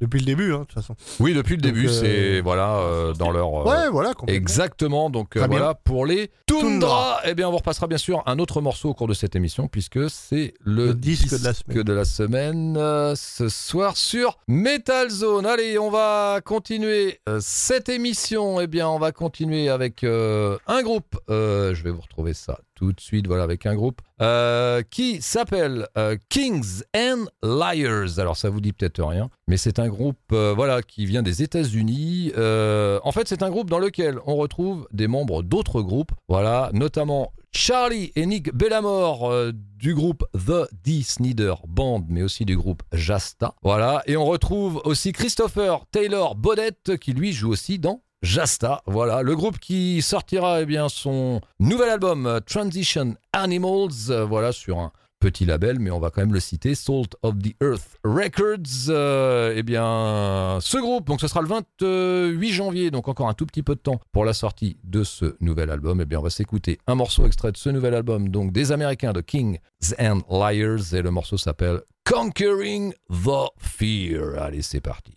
depuis 0.00 0.20
le 0.20 0.26
début, 0.26 0.52
hein, 0.52 0.60
de 0.60 0.64
toute 0.64 0.72
façon. 0.74 0.94
Oui, 1.20 1.32
depuis 1.34 1.56
le 1.56 1.62
Donc, 1.62 1.72
début, 1.72 1.88
euh, 1.88 1.90
c'est 1.90 2.40
voilà 2.40 2.76
euh, 2.78 3.12
dans 3.14 3.30
leur 3.30 3.66
euh, 3.66 3.70
ouais, 3.84 3.90
voilà. 3.90 4.12
Exactement, 4.26 5.10
donc 5.10 5.36
euh, 5.36 5.46
voilà 5.48 5.74
pour 5.74 6.06
les 6.06 6.30
Tundra. 6.46 7.20
Eh 7.24 7.34
bien, 7.34 7.48
on 7.48 7.50
vous 7.50 7.58
repassera 7.58 7.86
bien 7.86 7.98
sûr 7.98 8.22
un 8.26 8.38
autre 8.38 8.60
morceau 8.60 8.90
au 8.90 8.94
cours 8.94 9.08
de 9.08 9.14
cette 9.14 9.34
émission, 9.36 9.68
puisque 9.68 10.08
c'est 10.10 10.54
le, 10.60 10.86
Le 10.88 10.94
disque 10.94 11.38
de 11.38 11.44
la 11.44 11.52
semaine. 11.54 11.82
de 11.82 11.92
la 11.92 12.04
semaine, 12.04 12.76
euh, 12.76 13.14
ce 13.16 13.48
soir 13.48 13.96
sur 13.96 14.38
Metal 14.48 15.10
Zone. 15.10 15.46
Allez, 15.46 15.78
on 15.78 15.90
va 15.90 16.40
continuer 16.44 17.20
euh, 17.28 17.38
cette 17.42 17.88
émission. 17.88 18.60
Eh 18.60 18.66
bien, 18.66 18.88
on 18.88 18.98
va 18.98 19.12
continuer 19.12 19.68
avec 19.68 20.04
euh, 20.04 20.56
un 20.66 20.82
groupe. 20.82 21.16
Euh, 21.30 21.74
je 21.74 21.82
vais 21.82 21.90
vous 21.90 22.00
retrouver 22.02 22.34
ça 22.34 22.58
tout 22.76 22.92
de 22.92 23.00
suite. 23.00 23.26
Voilà, 23.26 23.42
avec 23.42 23.66
un 23.66 23.74
groupe 23.74 24.00
euh, 24.22 24.82
qui 24.88 25.20
s'appelle 25.20 25.88
euh, 25.98 26.16
Kings 26.28 26.82
and 26.96 27.24
Liars. 27.42 28.18
Alors, 28.18 28.36
ça 28.36 28.50
vous 28.50 28.60
dit 28.60 28.72
peut-être 28.72 29.02
rien, 29.02 29.28
mais 29.48 29.56
c'est 29.56 29.80
un 29.80 29.88
groupe 29.88 30.18
euh, 30.32 30.54
voilà 30.54 30.82
qui 30.82 31.06
vient 31.06 31.22
des 31.24 31.42
États-Unis. 31.42 32.32
En 32.36 33.12
fait, 33.12 33.26
c'est 33.26 33.42
un 33.42 33.50
groupe 33.50 33.70
dans 33.70 33.80
lequel 33.80 34.18
on 34.26 34.36
retrouve 34.36 34.86
des 34.92 35.08
membres 35.08 35.42
d'autres 35.42 35.82
groupes. 35.82 36.12
Voilà, 36.28 36.70
notamment 36.72 37.32
Charlie 37.52 38.12
et 38.14 38.26
Nick 38.26 38.54
Bellamore 38.54 39.32
du 39.52 39.94
groupe 39.94 40.24
The 40.34 40.68
Dee 40.84 41.02
Snider 41.02 41.54
Band, 41.66 42.04
mais 42.08 42.22
aussi 42.22 42.44
du 42.44 42.56
groupe 42.56 42.82
Jasta. 42.92 43.54
Voilà, 43.62 44.02
et 44.06 44.16
on 44.16 44.26
retrouve 44.26 44.82
aussi 44.84 45.12
Christopher 45.12 45.86
Taylor 45.90 46.34
Bodette 46.34 46.98
qui 46.98 47.12
lui 47.12 47.32
joue 47.32 47.50
aussi 47.50 47.78
dans 47.78 48.02
Jasta. 48.26 48.82
Voilà, 48.86 49.22
le 49.22 49.36
groupe 49.36 49.60
qui 49.60 50.02
sortira 50.02 50.60
eh 50.60 50.66
bien 50.66 50.88
son 50.88 51.40
nouvel 51.60 51.88
album 51.88 52.26
euh, 52.26 52.40
Transition 52.40 53.14
Animals. 53.32 54.10
euh, 54.10 54.24
voilà 54.24 54.50
sur 54.50 54.80
un 54.80 54.90
petit 55.20 55.44
label, 55.44 55.78
mais 55.78 55.92
on 55.92 56.00
va 56.00 56.10
quand 56.10 56.22
même 56.22 56.34
le 56.34 56.40
citer, 56.40 56.74
Salt 56.74 57.16
of 57.22 57.38
the 57.38 57.54
Earth 57.62 57.96
Records. 58.02 58.88
Euh, 58.88 59.54
eh 59.56 59.62
bien, 59.62 60.58
ce 60.60 60.76
groupe, 60.76 61.06
donc 61.06 61.20
ce 61.20 61.28
sera 61.28 61.40
le 61.40 61.46
28 61.46 62.50
janvier, 62.50 62.90
donc 62.90 63.06
encore 63.06 63.28
un 63.28 63.34
tout 63.34 63.46
petit 63.46 63.62
peu 63.62 63.76
de 63.76 63.80
temps 63.80 64.00
pour 64.10 64.24
la 64.24 64.34
sortie 64.34 64.76
de 64.82 65.04
ce 65.04 65.36
nouvel 65.40 65.70
album. 65.70 66.00
Eh 66.00 66.04
bien, 66.04 66.18
on 66.18 66.22
va 66.22 66.30
s'écouter 66.30 66.78
un 66.88 66.96
morceau 66.96 67.26
extrait 67.26 67.52
de 67.52 67.56
ce 67.56 67.70
nouvel 67.70 67.94
album, 67.94 68.28
donc 68.28 68.50
des 68.50 68.72
Américains 68.72 69.12
de 69.12 69.20
Kings 69.20 69.58
and 70.00 70.22
Liars, 70.28 70.94
et 70.94 71.00
le 71.00 71.12
morceau 71.12 71.38
s'appelle 71.38 71.80
Conquering 72.04 72.92
the 73.08 73.50
Fear. 73.58 74.42
Allez, 74.42 74.62
c'est 74.62 74.80
parti. 74.80 75.16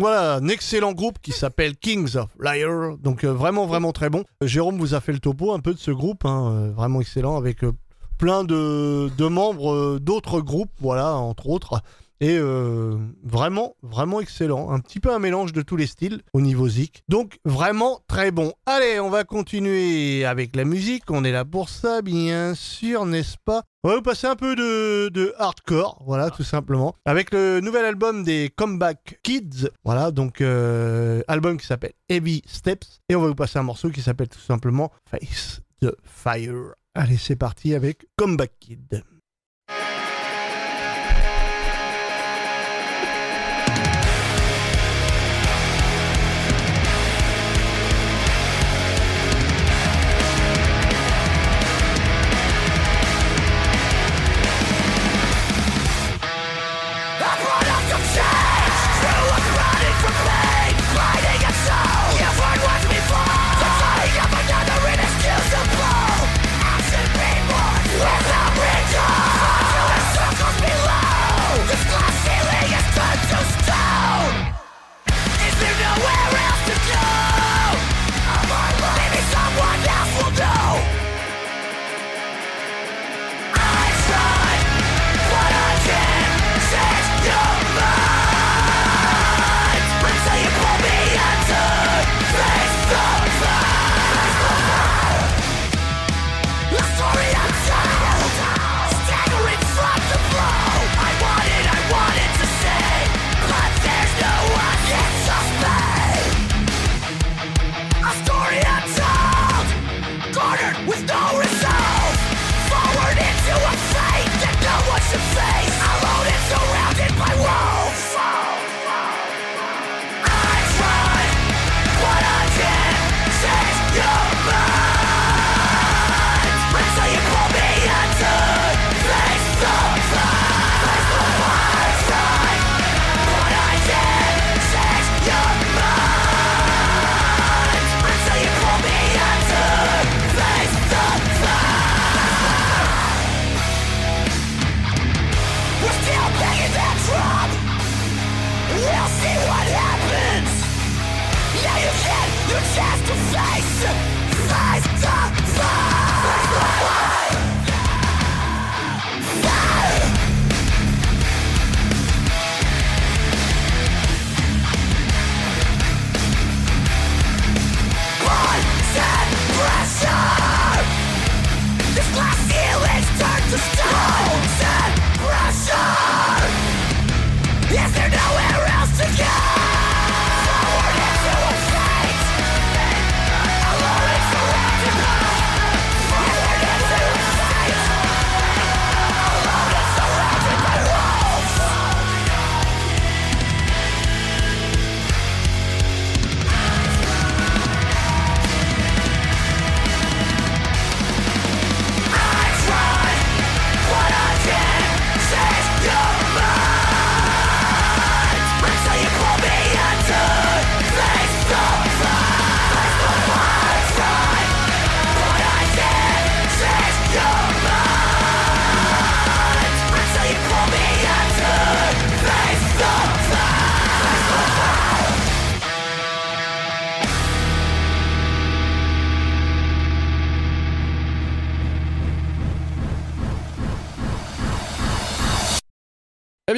Voilà, 0.00 0.34
un 0.36 0.46
excellent 0.46 0.92
groupe 0.92 1.18
qui 1.20 1.32
s'appelle 1.32 1.76
Kings 1.76 2.16
of 2.16 2.28
Liar. 2.38 2.96
Donc 2.98 3.24
euh, 3.24 3.32
vraiment, 3.32 3.66
vraiment 3.66 3.90
très 3.90 4.10
bon. 4.10 4.22
Euh, 4.44 4.46
Jérôme 4.46 4.78
vous 4.78 4.94
a 4.94 5.00
fait 5.00 5.12
le 5.12 5.18
topo 5.18 5.52
un 5.52 5.58
peu 5.58 5.74
de 5.74 5.78
ce 5.78 5.90
groupe, 5.90 6.24
hein, 6.24 6.52
euh, 6.52 6.70
vraiment 6.70 7.00
excellent, 7.00 7.36
avec 7.36 7.62
plein 8.16 8.44
de, 8.44 9.10
de 9.18 9.26
membres 9.26 9.98
d'autres 9.98 10.40
groupes, 10.40 10.70
voilà, 10.78 11.16
entre 11.16 11.48
autres. 11.48 11.82
Et 12.20 12.36
euh, 12.36 12.96
vraiment, 13.22 13.76
vraiment 13.82 14.20
excellent. 14.20 14.70
Un 14.70 14.80
petit 14.80 14.98
peu 14.98 15.12
un 15.12 15.20
mélange 15.20 15.52
de 15.52 15.62
tous 15.62 15.76
les 15.76 15.86
styles 15.86 16.22
au 16.32 16.40
niveau 16.40 16.68
zik. 16.68 17.04
Donc 17.08 17.38
vraiment 17.44 18.00
très 18.08 18.32
bon. 18.32 18.52
Allez, 18.66 18.98
on 18.98 19.08
va 19.08 19.24
continuer 19.24 20.24
avec 20.24 20.56
la 20.56 20.64
musique. 20.64 21.04
On 21.10 21.22
est 21.24 21.30
là 21.30 21.44
pour 21.44 21.68
ça, 21.68 22.02
bien 22.02 22.54
sûr, 22.54 23.06
n'est-ce 23.06 23.36
pas? 23.44 23.62
On 23.84 23.90
va 23.90 23.96
vous 23.96 24.02
passer 24.02 24.26
un 24.26 24.34
peu 24.34 24.56
de, 24.56 25.34
hardcore, 25.38 26.02
voilà, 26.04 26.30
tout 26.30 26.42
simplement. 26.42 26.94
Avec 27.04 27.32
le 27.32 27.60
nouvel 27.60 27.84
album 27.84 28.24
des 28.24 28.52
Comeback 28.54 29.20
Kids. 29.22 29.68
Voilà, 29.84 30.10
donc 30.10 30.40
euh, 30.40 31.22
album 31.28 31.58
qui 31.58 31.66
s'appelle 31.66 31.92
Heavy 32.08 32.42
Steps. 32.46 33.00
Et 33.08 33.14
on 33.14 33.20
va 33.20 33.28
vous 33.28 33.34
passer 33.36 33.60
un 33.60 33.62
morceau 33.62 33.90
qui 33.90 34.02
s'appelle 34.02 34.28
tout 34.28 34.40
simplement 34.40 34.90
Face 35.08 35.60
the 35.80 35.94
Fire. 36.02 36.74
Allez, 36.94 37.16
c'est 37.16 37.36
parti 37.36 37.74
avec 37.74 38.08
Comeback 38.16 38.50
Kid. 38.58 39.04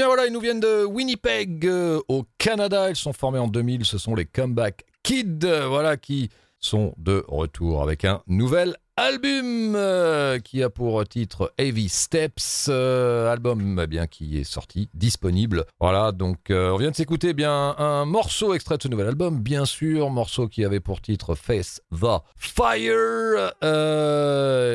Bien 0.01 0.07
voilà, 0.07 0.25
ils 0.25 0.33
nous 0.33 0.41
viennent 0.41 0.61
de 0.61 0.83
Winnipeg 0.83 1.67
euh, 1.67 2.01
au 2.09 2.25
Canada. 2.39 2.89
Ils 2.89 2.97
sont 2.97 3.13
formés 3.13 3.39
en 3.39 3.49
2000. 3.49 3.85
Ce 3.85 3.99
sont 3.99 4.15
les 4.15 4.25
Comeback 4.25 4.87
Kids, 5.03 5.41
euh, 5.45 5.67
voilà, 5.69 5.99
qui 5.99 6.31
sont 6.59 6.95
de 6.97 7.23
retour 7.29 7.83
avec 7.83 8.07
un 8.07 8.23
nouvel 8.27 8.79
album 8.97 9.75
euh, 9.77 10.39
qui 10.39 10.63
a 10.63 10.71
pour 10.71 11.07
titre 11.07 11.53
Heavy 11.59 11.89
Steps, 11.89 12.67
euh, 12.69 13.33
album 13.33 13.81
eh 13.83 13.87
bien 13.87 14.07
qui 14.07 14.39
est 14.39 14.45
sorti, 14.45 14.89
disponible. 14.95 15.65
Voilà, 15.81 16.13
donc 16.13 16.51
euh, 16.51 16.71
on 16.71 16.77
vient 16.77 16.91
de 16.91 16.97
s'écouter 16.97 17.29
eh 17.31 17.35
bien 17.35 17.75
un 17.79 18.05
morceau 18.05 18.55
extrait 18.55 18.77
de 18.77 18.83
ce 18.83 18.89
nouvel 18.89 19.09
album, 19.09 19.41
bien 19.41 19.65
sûr, 19.65 20.11
morceau 20.11 20.49
qui 20.49 20.65
avait 20.65 20.81
pour 20.81 21.01
titre 21.01 21.35
Face 21.35 21.81
the 21.93 22.21
Fire. 22.37 23.53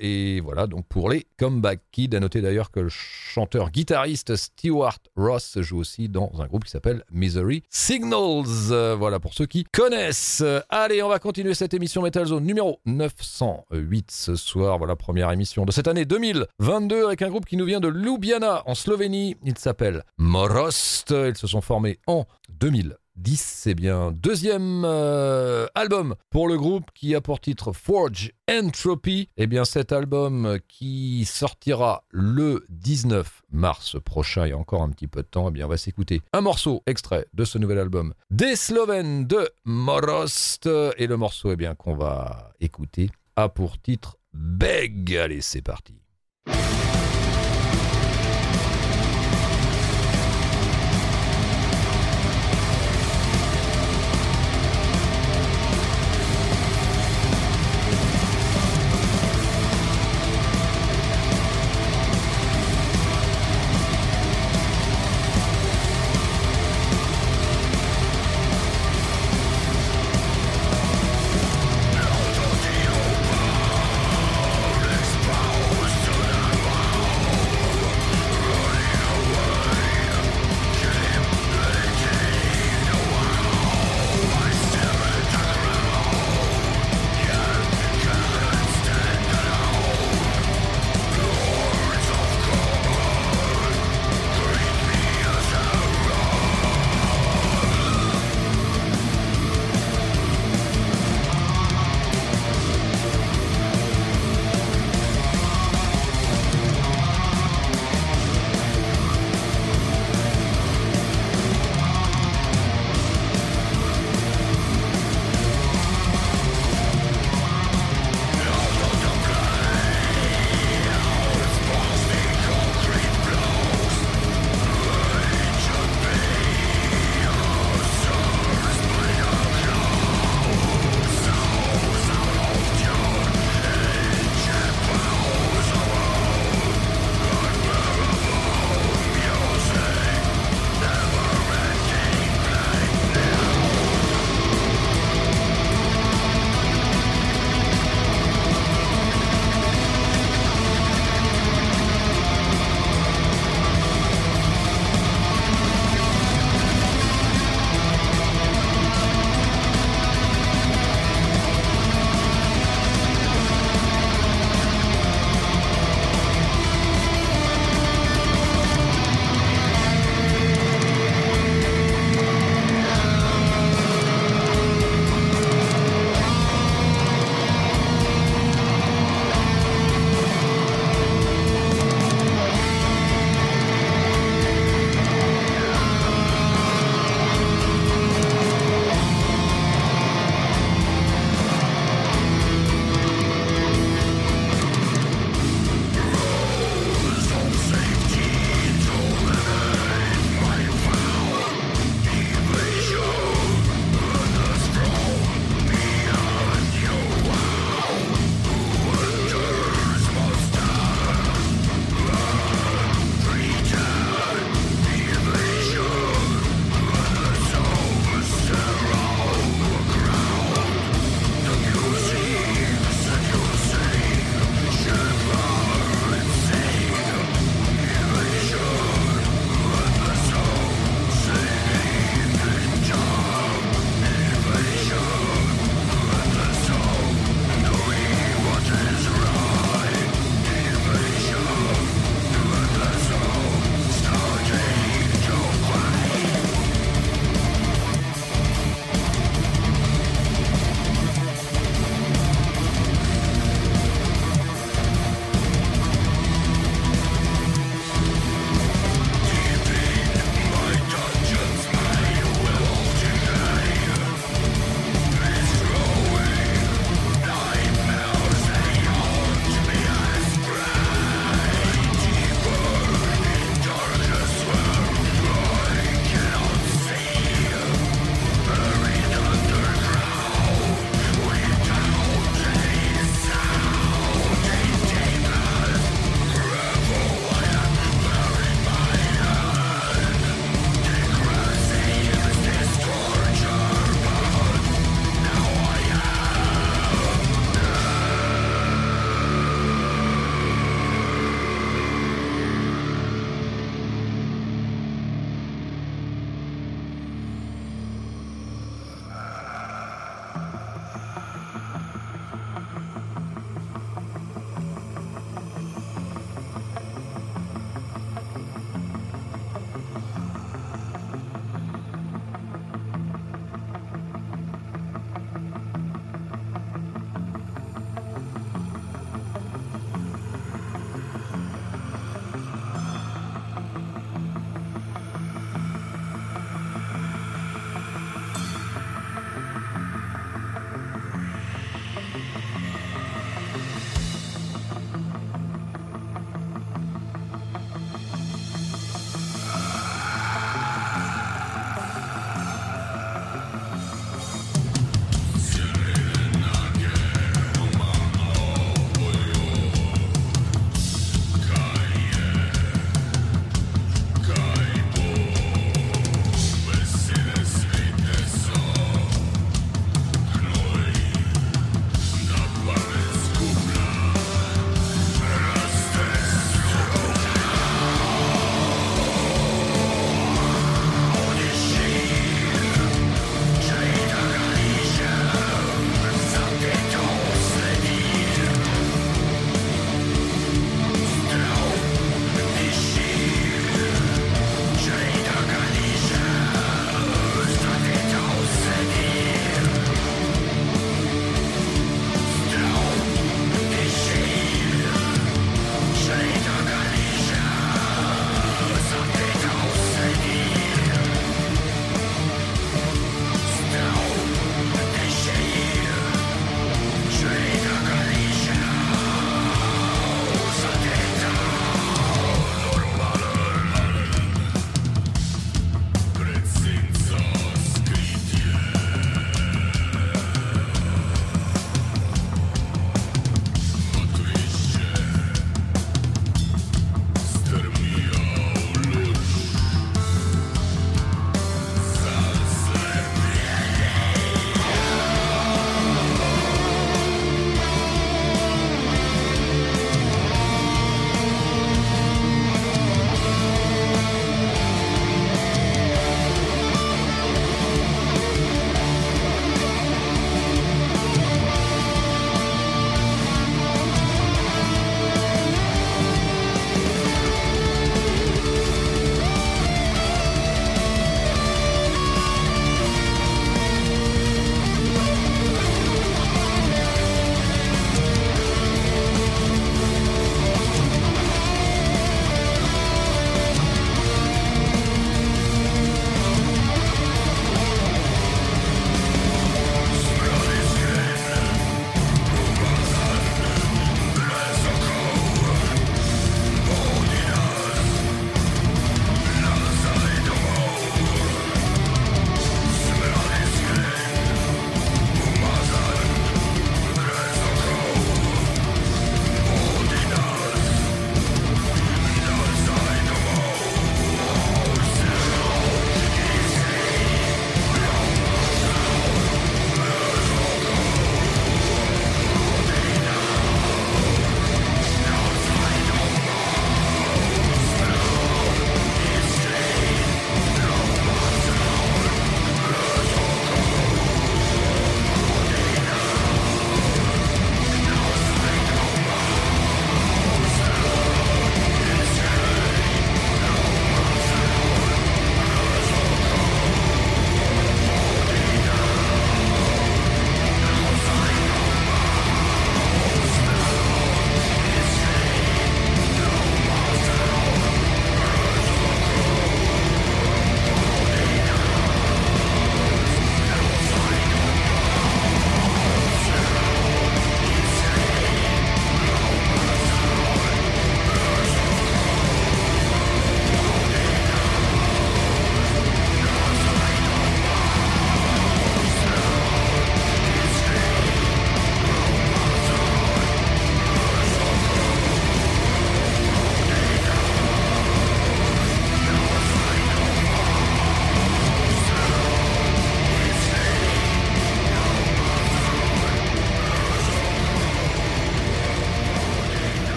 et 0.00 0.40
voilà, 0.40 0.66
donc 0.66 0.86
pour 0.88 1.10
les 1.10 1.26
Comeback 1.38 1.80
Kids, 1.92 2.16
à 2.16 2.20
noter 2.20 2.40
d'ailleurs 2.40 2.70
que 2.70 2.80
le 2.80 2.88
chanteur 2.90 3.70
guitariste 3.70 4.36
Stewart 4.36 4.98
Ross 5.16 5.58
joue 5.60 5.78
aussi 5.78 6.08
dans 6.08 6.32
un 6.40 6.46
groupe 6.46 6.64
qui 6.64 6.70
s'appelle 6.70 7.04
Misery 7.12 7.62
Signals. 7.70 8.96
Voilà 8.98 9.20
pour 9.20 9.34
ceux 9.34 9.46
qui 9.46 9.64
connaissent. 9.64 10.42
Allez, 10.68 11.02
on 11.02 11.08
va 11.08 11.18
continuer 11.18 11.54
cette 11.54 11.74
émission 11.74 12.02
Metal 12.02 12.26
Zone 12.26 12.44
numéro 12.44 12.80
908 12.86 14.07
ce 14.10 14.36
soir. 14.36 14.78
Voilà, 14.78 14.96
première 14.96 15.30
émission 15.30 15.64
de 15.64 15.72
cette 15.72 15.88
année 15.88 16.04
2022 16.04 17.06
avec 17.06 17.22
un 17.22 17.28
groupe 17.28 17.46
qui 17.46 17.56
nous 17.56 17.64
vient 17.64 17.80
de 17.80 17.88
Ljubljana 17.88 18.62
en 18.66 18.74
Slovénie. 18.74 19.36
Il 19.44 19.58
s'appelle 19.58 20.04
Morost. 20.18 21.10
Ils 21.10 21.36
se 21.36 21.46
sont 21.46 21.60
formés 21.60 21.98
en 22.06 22.26
2000. 22.60 22.96
10, 23.18 23.40
c'est 23.40 23.74
bien 23.74 24.12
deuxième 24.12 24.84
euh, 24.84 25.66
album 25.74 26.14
pour 26.30 26.46
le 26.46 26.56
groupe 26.56 26.90
qui 26.94 27.16
a 27.16 27.20
pour 27.20 27.40
titre 27.40 27.72
Forge 27.72 28.32
Entropy. 28.48 29.28
Eh 29.36 29.48
bien 29.48 29.64
cet 29.64 29.92
album 29.92 30.58
qui 30.68 31.24
sortira 31.24 32.04
le 32.10 32.64
19 32.68 33.42
mars 33.50 33.96
prochain, 34.04 34.46
il 34.46 34.50
y 34.50 34.52
a 34.52 34.58
encore 34.58 34.82
un 34.82 34.90
petit 34.90 35.08
peu 35.08 35.22
de 35.22 35.26
temps, 35.26 35.48
eh 35.48 35.50
bien 35.50 35.66
on 35.66 35.68
va 35.68 35.76
s'écouter 35.76 36.22
un 36.32 36.42
morceau 36.42 36.82
extrait 36.86 37.26
de 37.34 37.44
ce 37.44 37.58
nouvel 37.58 37.78
album 37.78 38.14
des 38.30 38.54
Slovènes 38.54 39.26
de 39.26 39.50
Morost. 39.64 40.68
Et 40.96 41.08
le 41.08 41.16
morceau 41.16 41.50
eh 41.50 41.56
bien 41.56 41.74
qu'on 41.74 41.96
va 41.96 42.52
écouter 42.60 43.10
a 43.38 43.48
pour 43.48 43.80
titre 43.80 44.18
Beg. 44.32 45.16
Allez, 45.16 45.40
c'est 45.42 45.62
parti. 45.62 45.94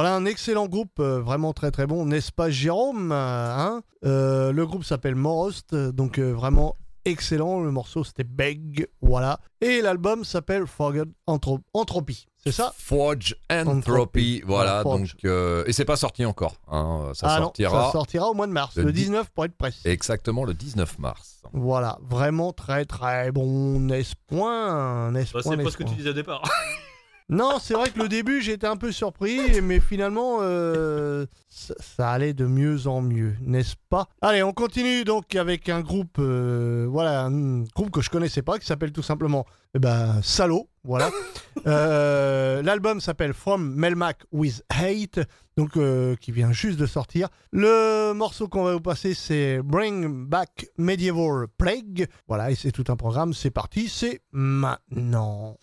Voilà 0.00 0.14
un 0.14 0.24
excellent 0.24 0.66
groupe, 0.66 0.98
euh, 0.98 1.20
vraiment 1.20 1.52
très 1.52 1.70
très 1.70 1.86
bon, 1.86 2.06
n'est-ce 2.06 2.32
pas 2.32 2.48
Jérôme 2.48 3.12
euh, 3.12 3.54
hein 3.54 3.82
Euh, 4.06 4.50
Le 4.50 4.64
groupe 4.66 4.82
s'appelle 4.82 5.14
Morost, 5.14 5.74
donc 5.74 6.18
euh, 6.18 6.32
vraiment 6.32 6.76
excellent. 7.04 7.60
Le 7.60 7.70
morceau 7.70 8.02
c'était 8.02 8.24
Beg, 8.24 8.88
voilà. 9.02 9.40
Et 9.60 9.82
l'album 9.82 10.24
s'appelle 10.24 10.66
Forget 10.66 11.02
Anthro- 11.26 11.60
Entropy, 11.74 12.26
c'est 12.42 12.50
ça? 12.50 12.72
Forge 12.78 13.36
Entropy, 13.50 13.76
Entropy. 13.76 14.42
voilà. 14.46 14.80
Forge. 14.84 15.12
Donc, 15.16 15.24
euh, 15.26 15.64
et 15.66 15.74
c'est 15.74 15.84
pas 15.84 15.96
sorti 15.96 16.24
encore. 16.24 16.54
hein, 16.68 17.10
Ça 17.12 17.26
Ah 17.28 17.36
non, 17.40 17.44
sortira 17.48 17.84
ça 17.86 17.92
sortira 17.92 18.30
au 18.30 18.32
mois 18.34 18.46
de 18.46 18.52
mars, 18.52 18.76
le 18.76 18.84
le 18.84 18.92
dix- 18.92 19.02
19 19.04 19.28
pour 19.34 19.44
être 19.44 19.54
précis. 19.58 19.82
exactement 19.84 20.46
le 20.46 20.54
19 20.54 20.98
mars. 20.98 21.42
Voilà, 21.52 21.98
vraiment 22.08 22.54
très 22.54 22.86
très 22.86 23.32
bon, 23.32 23.80
n'est-ce 23.80 24.14
point 24.28 25.10
N'est-ce 25.10 25.34
Bah, 25.34 25.40
point, 25.42 25.56
c'est 25.58 25.62
pas 25.64 25.70
ce 25.70 25.76
que 25.76 25.82
tu 25.84 25.94
disais 25.94 26.08
au 26.08 26.14
départ. 26.14 26.40
Non, 27.30 27.58
c'est 27.60 27.74
vrai 27.74 27.90
que 27.90 28.00
le 28.00 28.08
début, 28.08 28.42
j'étais 28.42 28.66
un 28.66 28.76
peu 28.76 28.90
surpris, 28.90 29.60
mais 29.62 29.78
finalement, 29.78 30.38
euh, 30.40 31.26
ça, 31.48 31.74
ça 31.78 32.10
allait 32.10 32.32
de 32.32 32.44
mieux 32.44 32.88
en 32.88 33.02
mieux, 33.02 33.36
n'est-ce 33.40 33.76
pas? 33.88 34.08
Allez, 34.20 34.42
on 34.42 34.52
continue 34.52 35.04
donc 35.04 35.36
avec 35.36 35.68
un 35.68 35.80
groupe, 35.80 36.16
euh, 36.18 36.88
voilà, 36.90 37.26
un 37.26 37.62
groupe 37.62 37.92
que 37.92 38.00
je 38.00 38.10
connaissais 38.10 38.42
pas, 38.42 38.58
qui 38.58 38.66
s'appelle 38.66 38.90
tout 38.90 39.04
simplement, 39.04 39.46
eh 39.74 39.78
ben, 39.78 40.20
Salo, 40.22 40.68
voilà. 40.82 41.10
Euh, 41.66 42.62
L'album 42.62 43.02
s'appelle 43.02 43.34
From 43.34 43.74
Melmac 43.74 44.22
with 44.32 44.64
Hate, 44.70 45.20
donc 45.58 45.72
qui 46.18 46.32
vient 46.32 46.52
juste 46.52 46.78
de 46.78 46.86
sortir. 46.86 47.28
Le 47.52 48.14
morceau 48.14 48.48
qu'on 48.48 48.64
va 48.64 48.72
vous 48.72 48.80
passer, 48.80 49.12
c'est 49.12 49.60
Bring 49.62 50.26
Back 50.26 50.68
Medieval 50.78 51.48
Plague. 51.58 52.06
Voilà, 52.28 52.50
et 52.50 52.54
c'est 52.54 52.72
tout 52.72 52.84
un 52.88 52.96
programme. 52.96 53.34
C'est 53.34 53.50
parti, 53.50 53.90
c'est 53.90 54.22
maintenant. 54.32 55.58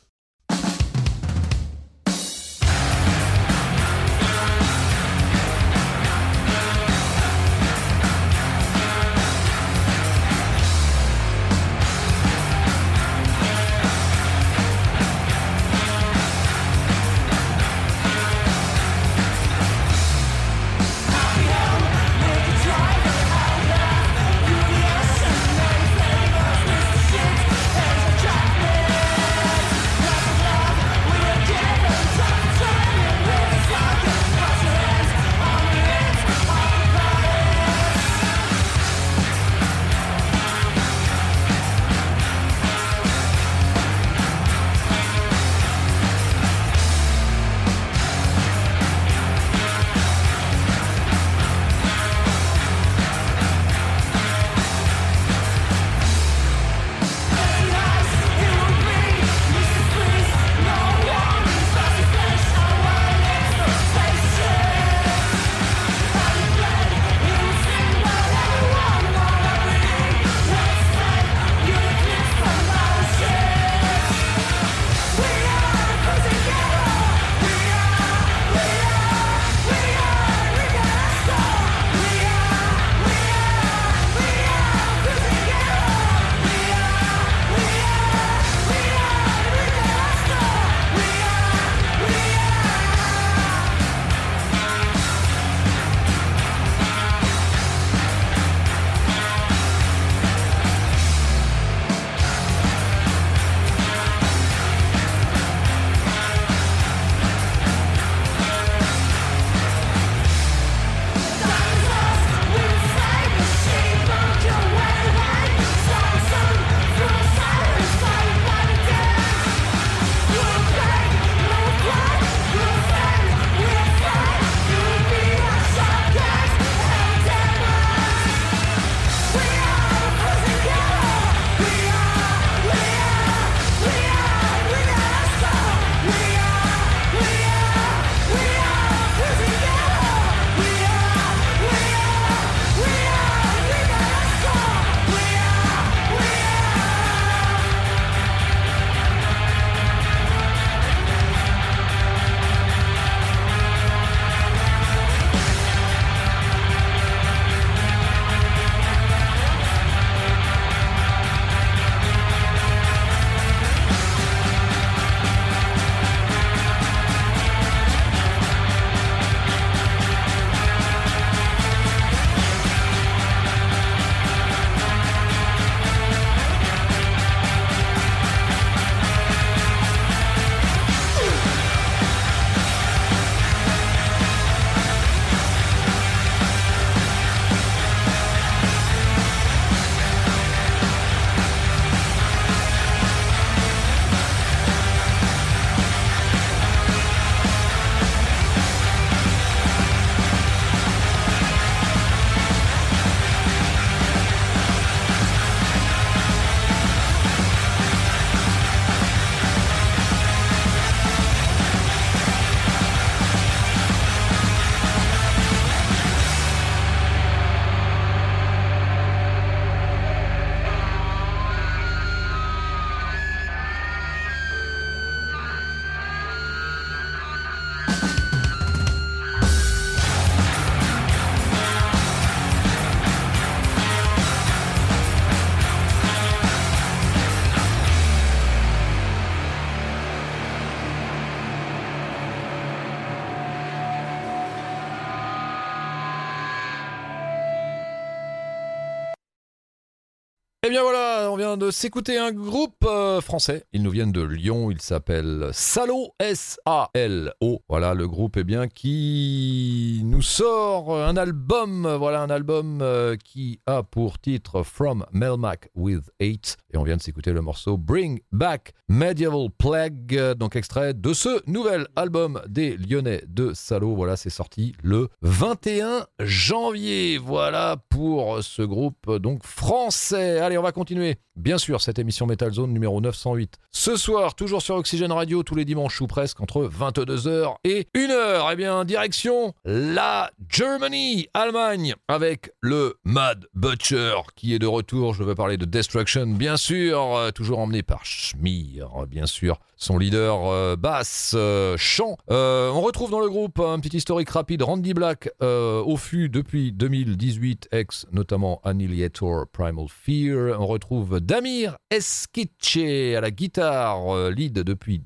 Bien 250.70 250.82
voilà, 250.82 251.07
on 251.30 251.36
vient 251.36 251.58
de 251.58 251.72
s'écouter 251.72 252.18
un 252.18 252.32
groupe 252.32 252.86
euh, 252.86 253.22
français. 253.22 253.66
Ils 253.74 253.84
nous 253.84 253.92
viennent 253.92 254.12
de 254.12 254.22
Lyon, 254.22 254.72
il 254.72 254.82
s'appelle 254.82 255.50
Salo, 255.52 256.14
S-A-L-O. 256.20 257.62
Voilà, 257.68 257.94
le 257.94 258.08
groupe 258.08 258.38
eh 258.38 258.44
bien, 258.44 258.68
qui 258.68 260.02
nous 260.06 260.22
sort 260.22 260.96
un 260.96 261.18
album, 261.18 261.88
voilà 262.00 262.22
un 262.22 262.30
album 262.30 262.80
euh, 262.82 263.16
qui 263.16 263.60
a 263.66 263.84
pour 263.84 264.20
titre 264.20 264.64
From 264.64 265.06
Melmac 265.12 265.70
with 265.76 266.10
Eight. 266.20 266.58
Et 266.74 266.78
on 266.78 266.84
vient 266.84 266.98
de 266.98 267.02
s'écouter 267.02 267.34
le 267.34 267.42
morceau 267.42 267.78
Bring 267.78 268.20
Back 268.32 268.74
Medieval 268.88 269.50
Plague, 269.58 270.16
euh, 270.16 270.34
donc 270.34 270.56
extrait 270.56 270.94
de 270.94 271.14
ce 271.14 271.42
nouvel 271.50 271.88
album 271.96 272.42
des 272.48 272.78
Lyonnais 272.78 273.24
de 273.28 273.54
Salo. 273.54 273.96
Voilà, 273.96 274.16
c'est 274.16 274.30
sorti 274.30 274.74
le 274.82 275.10
21 275.22 276.06
janvier. 276.20 277.18
Voilà 277.18 277.78
pour 277.90 278.42
ce 278.44 278.62
groupe 278.62 279.18
donc 279.18 279.44
français. 279.44 280.40
Allez, 280.40 280.58
on 280.58 280.64
va 280.64 280.72
continuer. 280.72 281.17
Bien 281.38 281.60
sûr, 281.60 281.82
cette 281.82 282.00
émission 282.00 282.26
Metal 282.26 282.52
Zone 282.52 282.74
numéro 282.74 283.00
908. 283.00 283.60
Ce 283.70 283.96
soir, 283.96 284.34
toujours 284.34 284.64
sur 284.64 284.74
Oxygène 284.74 285.12
Radio, 285.12 285.44
tous 285.44 285.54
les 285.54 285.66
dimanches 285.66 286.02
ou 286.02 286.08
presque, 286.08 286.42
entre 286.42 286.64
22h 286.68 287.58
et 287.64 287.88
1h. 287.94 288.50
Eh 288.52 288.56
bien, 288.56 288.84
direction 288.86 289.54
la 289.64 290.32
Germany, 290.50 291.28
Allemagne, 291.36 291.94
avec 292.08 292.52
le 292.62 292.96
Mad 293.04 293.46
Butcher 293.54 294.16
qui 294.36 294.56
est 294.56 294.60
de 294.60 294.66
retour. 294.66 295.14
Je 295.14 295.24
veux 295.24 295.36
parler 295.36 295.58
de 295.58 295.66
Destruction, 295.66 296.26
bien 296.26 296.58
sûr, 296.58 297.16
euh, 297.16 297.30
toujours 297.30 297.60
emmené 297.60 297.84
par 297.84 298.04
Schmier, 298.04 298.84
bien 299.08 299.28
sûr, 299.28 299.60
son 299.76 300.00
leader 300.00 300.48
euh, 300.48 300.76
basse, 300.76 301.34
euh, 301.38 301.78
chant. 301.78 302.18
On 302.30 302.82
retrouve 302.82 303.12
dans 303.12 303.20
le 303.20 303.30
groupe 303.30 303.60
un 303.60 303.80
petit 303.80 303.96
historique 303.96 304.32
rapide, 304.32 304.64
Randy 304.64 304.96
Black, 304.96 305.30
au 305.42 305.98
fût 305.98 306.30
depuis 306.30 306.72
2018, 306.72 307.70
ex 307.72 308.08
notamment 308.12 308.60
Annihilator, 308.64 309.46
Primal 309.52 309.86
Fear. 309.88 310.60
On 310.60 310.66
retrouve 310.66 311.07
Damir 311.08 311.78
Eskice 311.90 313.16
à 313.16 313.22
la 313.22 313.32
guitare, 313.32 314.16
euh, 314.16 314.32
lead 314.32 314.54
depuis 314.54 315.00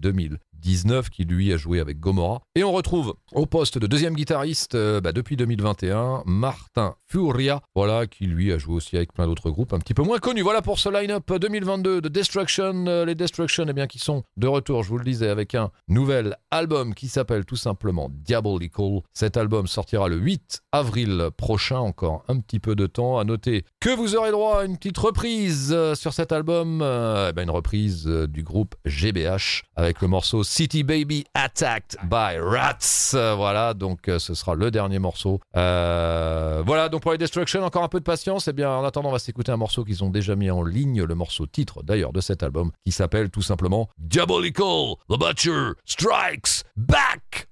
2019, 0.61 1.09
qui 1.09 1.23
lui 1.25 1.51
a 1.51 1.57
joué 1.57 1.79
avec 1.79 1.99
Gomorrah. 1.99 2.41
Et 2.55 2.63
on 2.63 2.71
retrouve 2.71 3.15
au 3.33 3.45
poste 3.45 3.77
de 3.77 3.87
deuxième 3.87 4.13
guitariste 4.13 4.75
euh, 4.75 5.01
bah, 5.01 5.11
depuis 5.11 5.35
2021, 5.35 6.23
Martin 6.25 6.95
Furia, 7.07 7.61
voilà, 7.75 8.07
qui 8.07 8.25
lui 8.25 8.51
a 8.53 8.57
joué 8.57 8.75
aussi 8.75 8.95
avec 8.95 9.13
plein 9.13 9.25
d'autres 9.25 9.49
groupes 9.49 9.73
un 9.73 9.79
petit 9.79 9.93
peu 9.93 10.03
moins 10.03 10.19
connus. 10.19 10.41
Voilà 10.41 10.61
pour 10.61 10.79
ce 10.79 10.89
line-up 10.89 11.31
2022 11.31 12.01
de 12.01 12.09
Destruction. 12.09 12.85
Euh, 12.87 13.05
les 13.05 13.15
Destruction, 13.15 13.65
eh 13.67 13.73
bien, 13.73 13.87
qui 13.87 13.99
sont 13.99 14.23
de 14.37 14.47
retour, 14.47 14.83
je 14.83 14.89
vous 14.89 14.97
le 14.97 15.03
disais, 15.03 15.29
avec 15.29 15.55
un 15.55 15.71
nouvel 15.87 16.37
album 16.51 16.93
qui 16.93 17.07
s'appelle 17.07 17.45
tout 17.45 17.55
simplement 17.55 18.09
Diabolical. 18.11 19.01
Cet 19.13 19.37
album 19.37 19.67
sortira 19.67 20.07
le 20.07 20.17
8 20.17 20.61
avril 20.71 21.29
prochain, 21.35 21.79
encore 21.79 22.23
un 22.27 22.39
petit 22.39 22.59
peu 22.59 22.75
de 22.75 22.87
temps. 22.87 23.17
À 23.17 23.23
noter 23.23 23.65
que 23.79 23.89
vous 23.89 24.15
aurez 24.15 24.31
droit 24.31 24.61
à 24.61 24.65
une 24.65 24.77
petite 24.77 24.97
reprise 24.97 25.71
euh, 25.73 25.95
sur 25.95 26.13
cet 26.13 26.31
album, 26.31 26.81
eh 26.81 27.33
ben, 27.33 27.43
une 27.43 27.49
reprise 27.49 28.05
du 28.05 28.43
groupe 28.43 28.75
GBH 28.85 29.63
avec 29.75 30.01
le 30.01 30.07
morceau 30.07 30.43
City 30.51 30.83
Baby 30.83 31.23
Attacked 31.33 31.97
by 32.09 32.37
Rats. 32.37 33.13
Euh, 33.13 33.35
voilà, 33.35 33.73
donc 33.73 34.09
euh, 34.09 34.19
ce 34.19 34.33
sera 34.33 34.53
le 34.53 34.69
dernier 34.69 34.99
morceau. 34.99 35.39
Euh, 35.55 36.61
voilà, 36.65 36.89
donc 36.89 37.03
pour 37.03 37.13
les 37.13 37.17
Destruction, 37.17 37.63
encore 37.63 37.83
un 37.83 37.87
peu 37.87 37.99
de 37.99 38.03
patience. 38.03 38.49
Et 38.49 38.53
bien, 38.53 38.69
en 38.69 38.83
attendant, 38.83 39.07
on 39.07 39.13
va 39.13 39.19
s'écouter 39.19 39.53
un 39.53 39.57
morceau 39.57 39.85
qu'ils 39.85 40.03
ont 40.03 40.09
déjà 40.09 40.35
mis 40.35 40.51
en 40.51 40.61
ligne, 40.61 41.03
le 41.03 41.15
morceau 41.15 41.45
titre 41.45 41.83
d'ailleurs 41.83 42.11
de 42.11 42.19
cet 42.19 42.43
album, 42.43 42.71
qui 42.83 42.91
s'appelle 42.91 43.29
tout 43.29 43.41
simplement 43.41 43.87
Diabolical. 43.97 44.95
The 45.09 45.17
Butcher 45.17 45.69
Strikes 45.85 46.65
Back. 46.75 47.47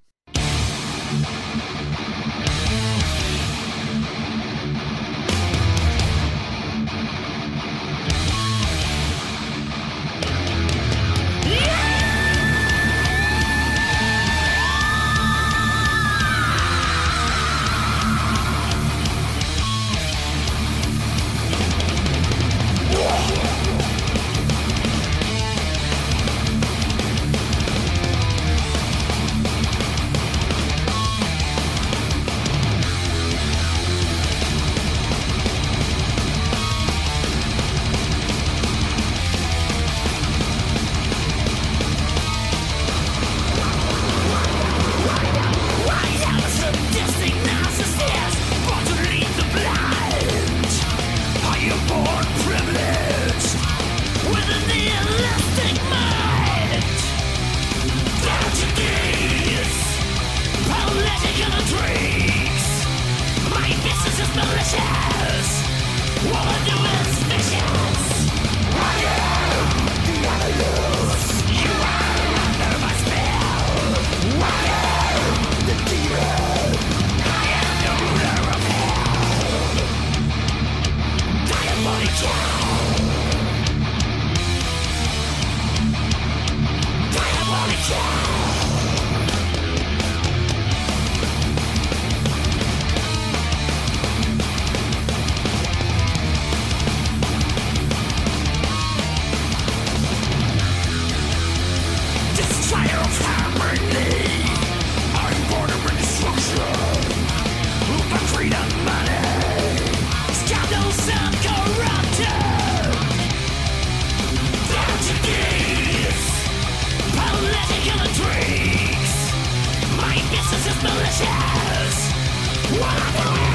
Why? 122.71 123.48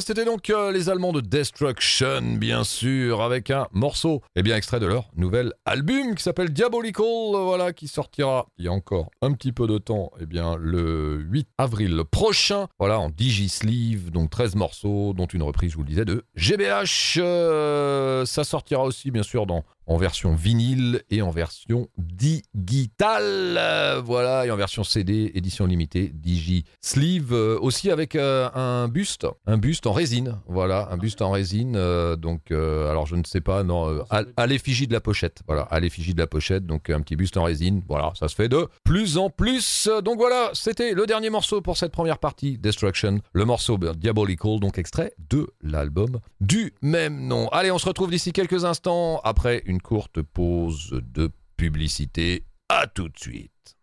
C'était 0.00 0.24
donc 0.24 0.50
euh, 0.50 0.72
les 0.72 0.88
Allemands 0.88 1.12
de 1.12 1.20
Destruction, 1.20 2.22
bien 2.36 2.64
sûr, 2.64 3.22
avec 3.22 3.50
un 3.50 3.68
morceau, 3.72 4.22
eh 4.34 4.42
bien 4.42 4.56
extrait 4.56 4.80
de 4.80 4.86
leur 4.86 5.10
nouvel 5.16 5.52
album 5.64 6.14
qui 6.14 6.22
s'appelle 6.22 6.50
Diabolical, 6.50 7.04
voilà, 7.32 7.72
qui 7.72 7.88
sortira 7.88 8.46
il 8.58 8.64
y 8.64 8.68
a 8.68 8.72
encore 8.72 9.10
un 9.22 9.32
petit 9.32 9.52
peu 9.52 9.66
de 9.66 9.78
temps, 9.78 10.10
eh 10.20 10.26
bien 10.26 10.56
le 10.58 11.20
8 11.30 11.48
avril 11.58 12.02
prochain, 12.10 12.66
voilà, 12.78 12.98
en 12.98 13.10
digi-sleeve, 13.10 14.10
donc 14.10 14.30
13 14.30 14.56
morceaux, 14.56 15.12
dont 15.14 15.26
une 15.26 15.42
reprise, 15.42 15.72
je 15.72 15.76
vous 15.76 15.82
le 15.82 15.88
disais, 15.88 16.04
de 16.04 16.24
GBH. 16.36 17.18
Euh, 17.18 18.24
ça 18.24 18.44
sortira 18.44 18.82
aussi, 18.84 19.10
bien 19.10 19.22
sûr, 19.22 19.46
dans 19.46 19.64
en 19.86 19.96
version 19.96 20.34
vinyle 20.34 21.02
et 21.10 21.22
en 21.22 21.30
version 21.30 21.88
digitale. 21.98 23.60
Voilà, 24.04 24.46
et 24.46 24.50
en 24.50 24.56
version 24.56 24.84
CD, 24.84 25.30
édition 25.34 25.66
limitée, 25.66 26.10
Digi 26.14 26.64
Sleeve, 26.80 27.32
euh, 27.32 27.58
aussi 27.60 27.90
avec 27.90 28.16
euh, 28.16 28.48
un 28.54 28.88
buste, 28.88 29.26
un 29.46 29.58
buste 29.58 29.86
en 29.86 29.92
résine. 29.92 30.38
Voilà, 30.46 30.88
un 30.90 30.96
buste 30.96 31.22
en 31.22 31.30
résine. 31.30 31.74
euh, 31.76 32.16
donc, 32.16 32.50
alors 32.50 33.06
je 33.06 33.16
ne 33.16 33.24
sais 33.24 33.40
pas, 33.40 33.62
non, 33.62 34.04
à, 34.10 34.22
à 34.36 34.46
l'effigie 34.46 34.86
de 34.86 34.92
la 34.92 35.00
pochette. 35.00 35.42
Voilà, 35.46 35.62
à 35.62 35.80
l'effigie 35.80 36.14
de 36.14 36.20
la 36.20 36.26
pochette, 36.26 36.66
donc 36.66 36.90
un 36.90 37.00
petit 37.00 37.16
buste 37.16 37.36
en 37.36 37.44
résine. 37.44 37.82
Voilà, 37.88 38.12
ça 38.18 38.28
se 38.28 38.34
fait 38.34 38.48
de 38.48 38.68
plus 38.84 39.18
en 39.18 39.30
plus. 39.30 39.88
Donc 40.04 40.18
voilà, 40.18 40.50
c'était 40.54 40.94
le 40.94 41.06
dernier 41.06 41.30
morceau 41.30 41.60
pour 41.60 41.76
cette 41.76 41.92
première 41.92 42.18
partie, 42.18 42.58
Destruction. 42.58 43.20
Le 43.32 43.44
morceau 43.44 43.78
Diabolical, 43.78 44.60
donc 44.60 44.78
extrait 44.78 45.12
de 45.30 45.48
l'album 45.62 46.18
du 46.40 46.74
même 46.82 47.26
nom. 47.26 47.48
Allez, 47.48 47.70
on 47.70 47.78
se 47.78 47.86
retrouve 47.86 48.10
d'ici 48.10 48.32
quelques 48.32 48.64
instants 48.64 49.20
après 49.24 49.62
courte 49.80 50.22
pause 50.22 51.00
de 51.14 51.30
publicité. 51.56 52.44
À 52.68 52.86
tout 52.86 53.08
de 53.08 53.18
suite. 53.18 53.76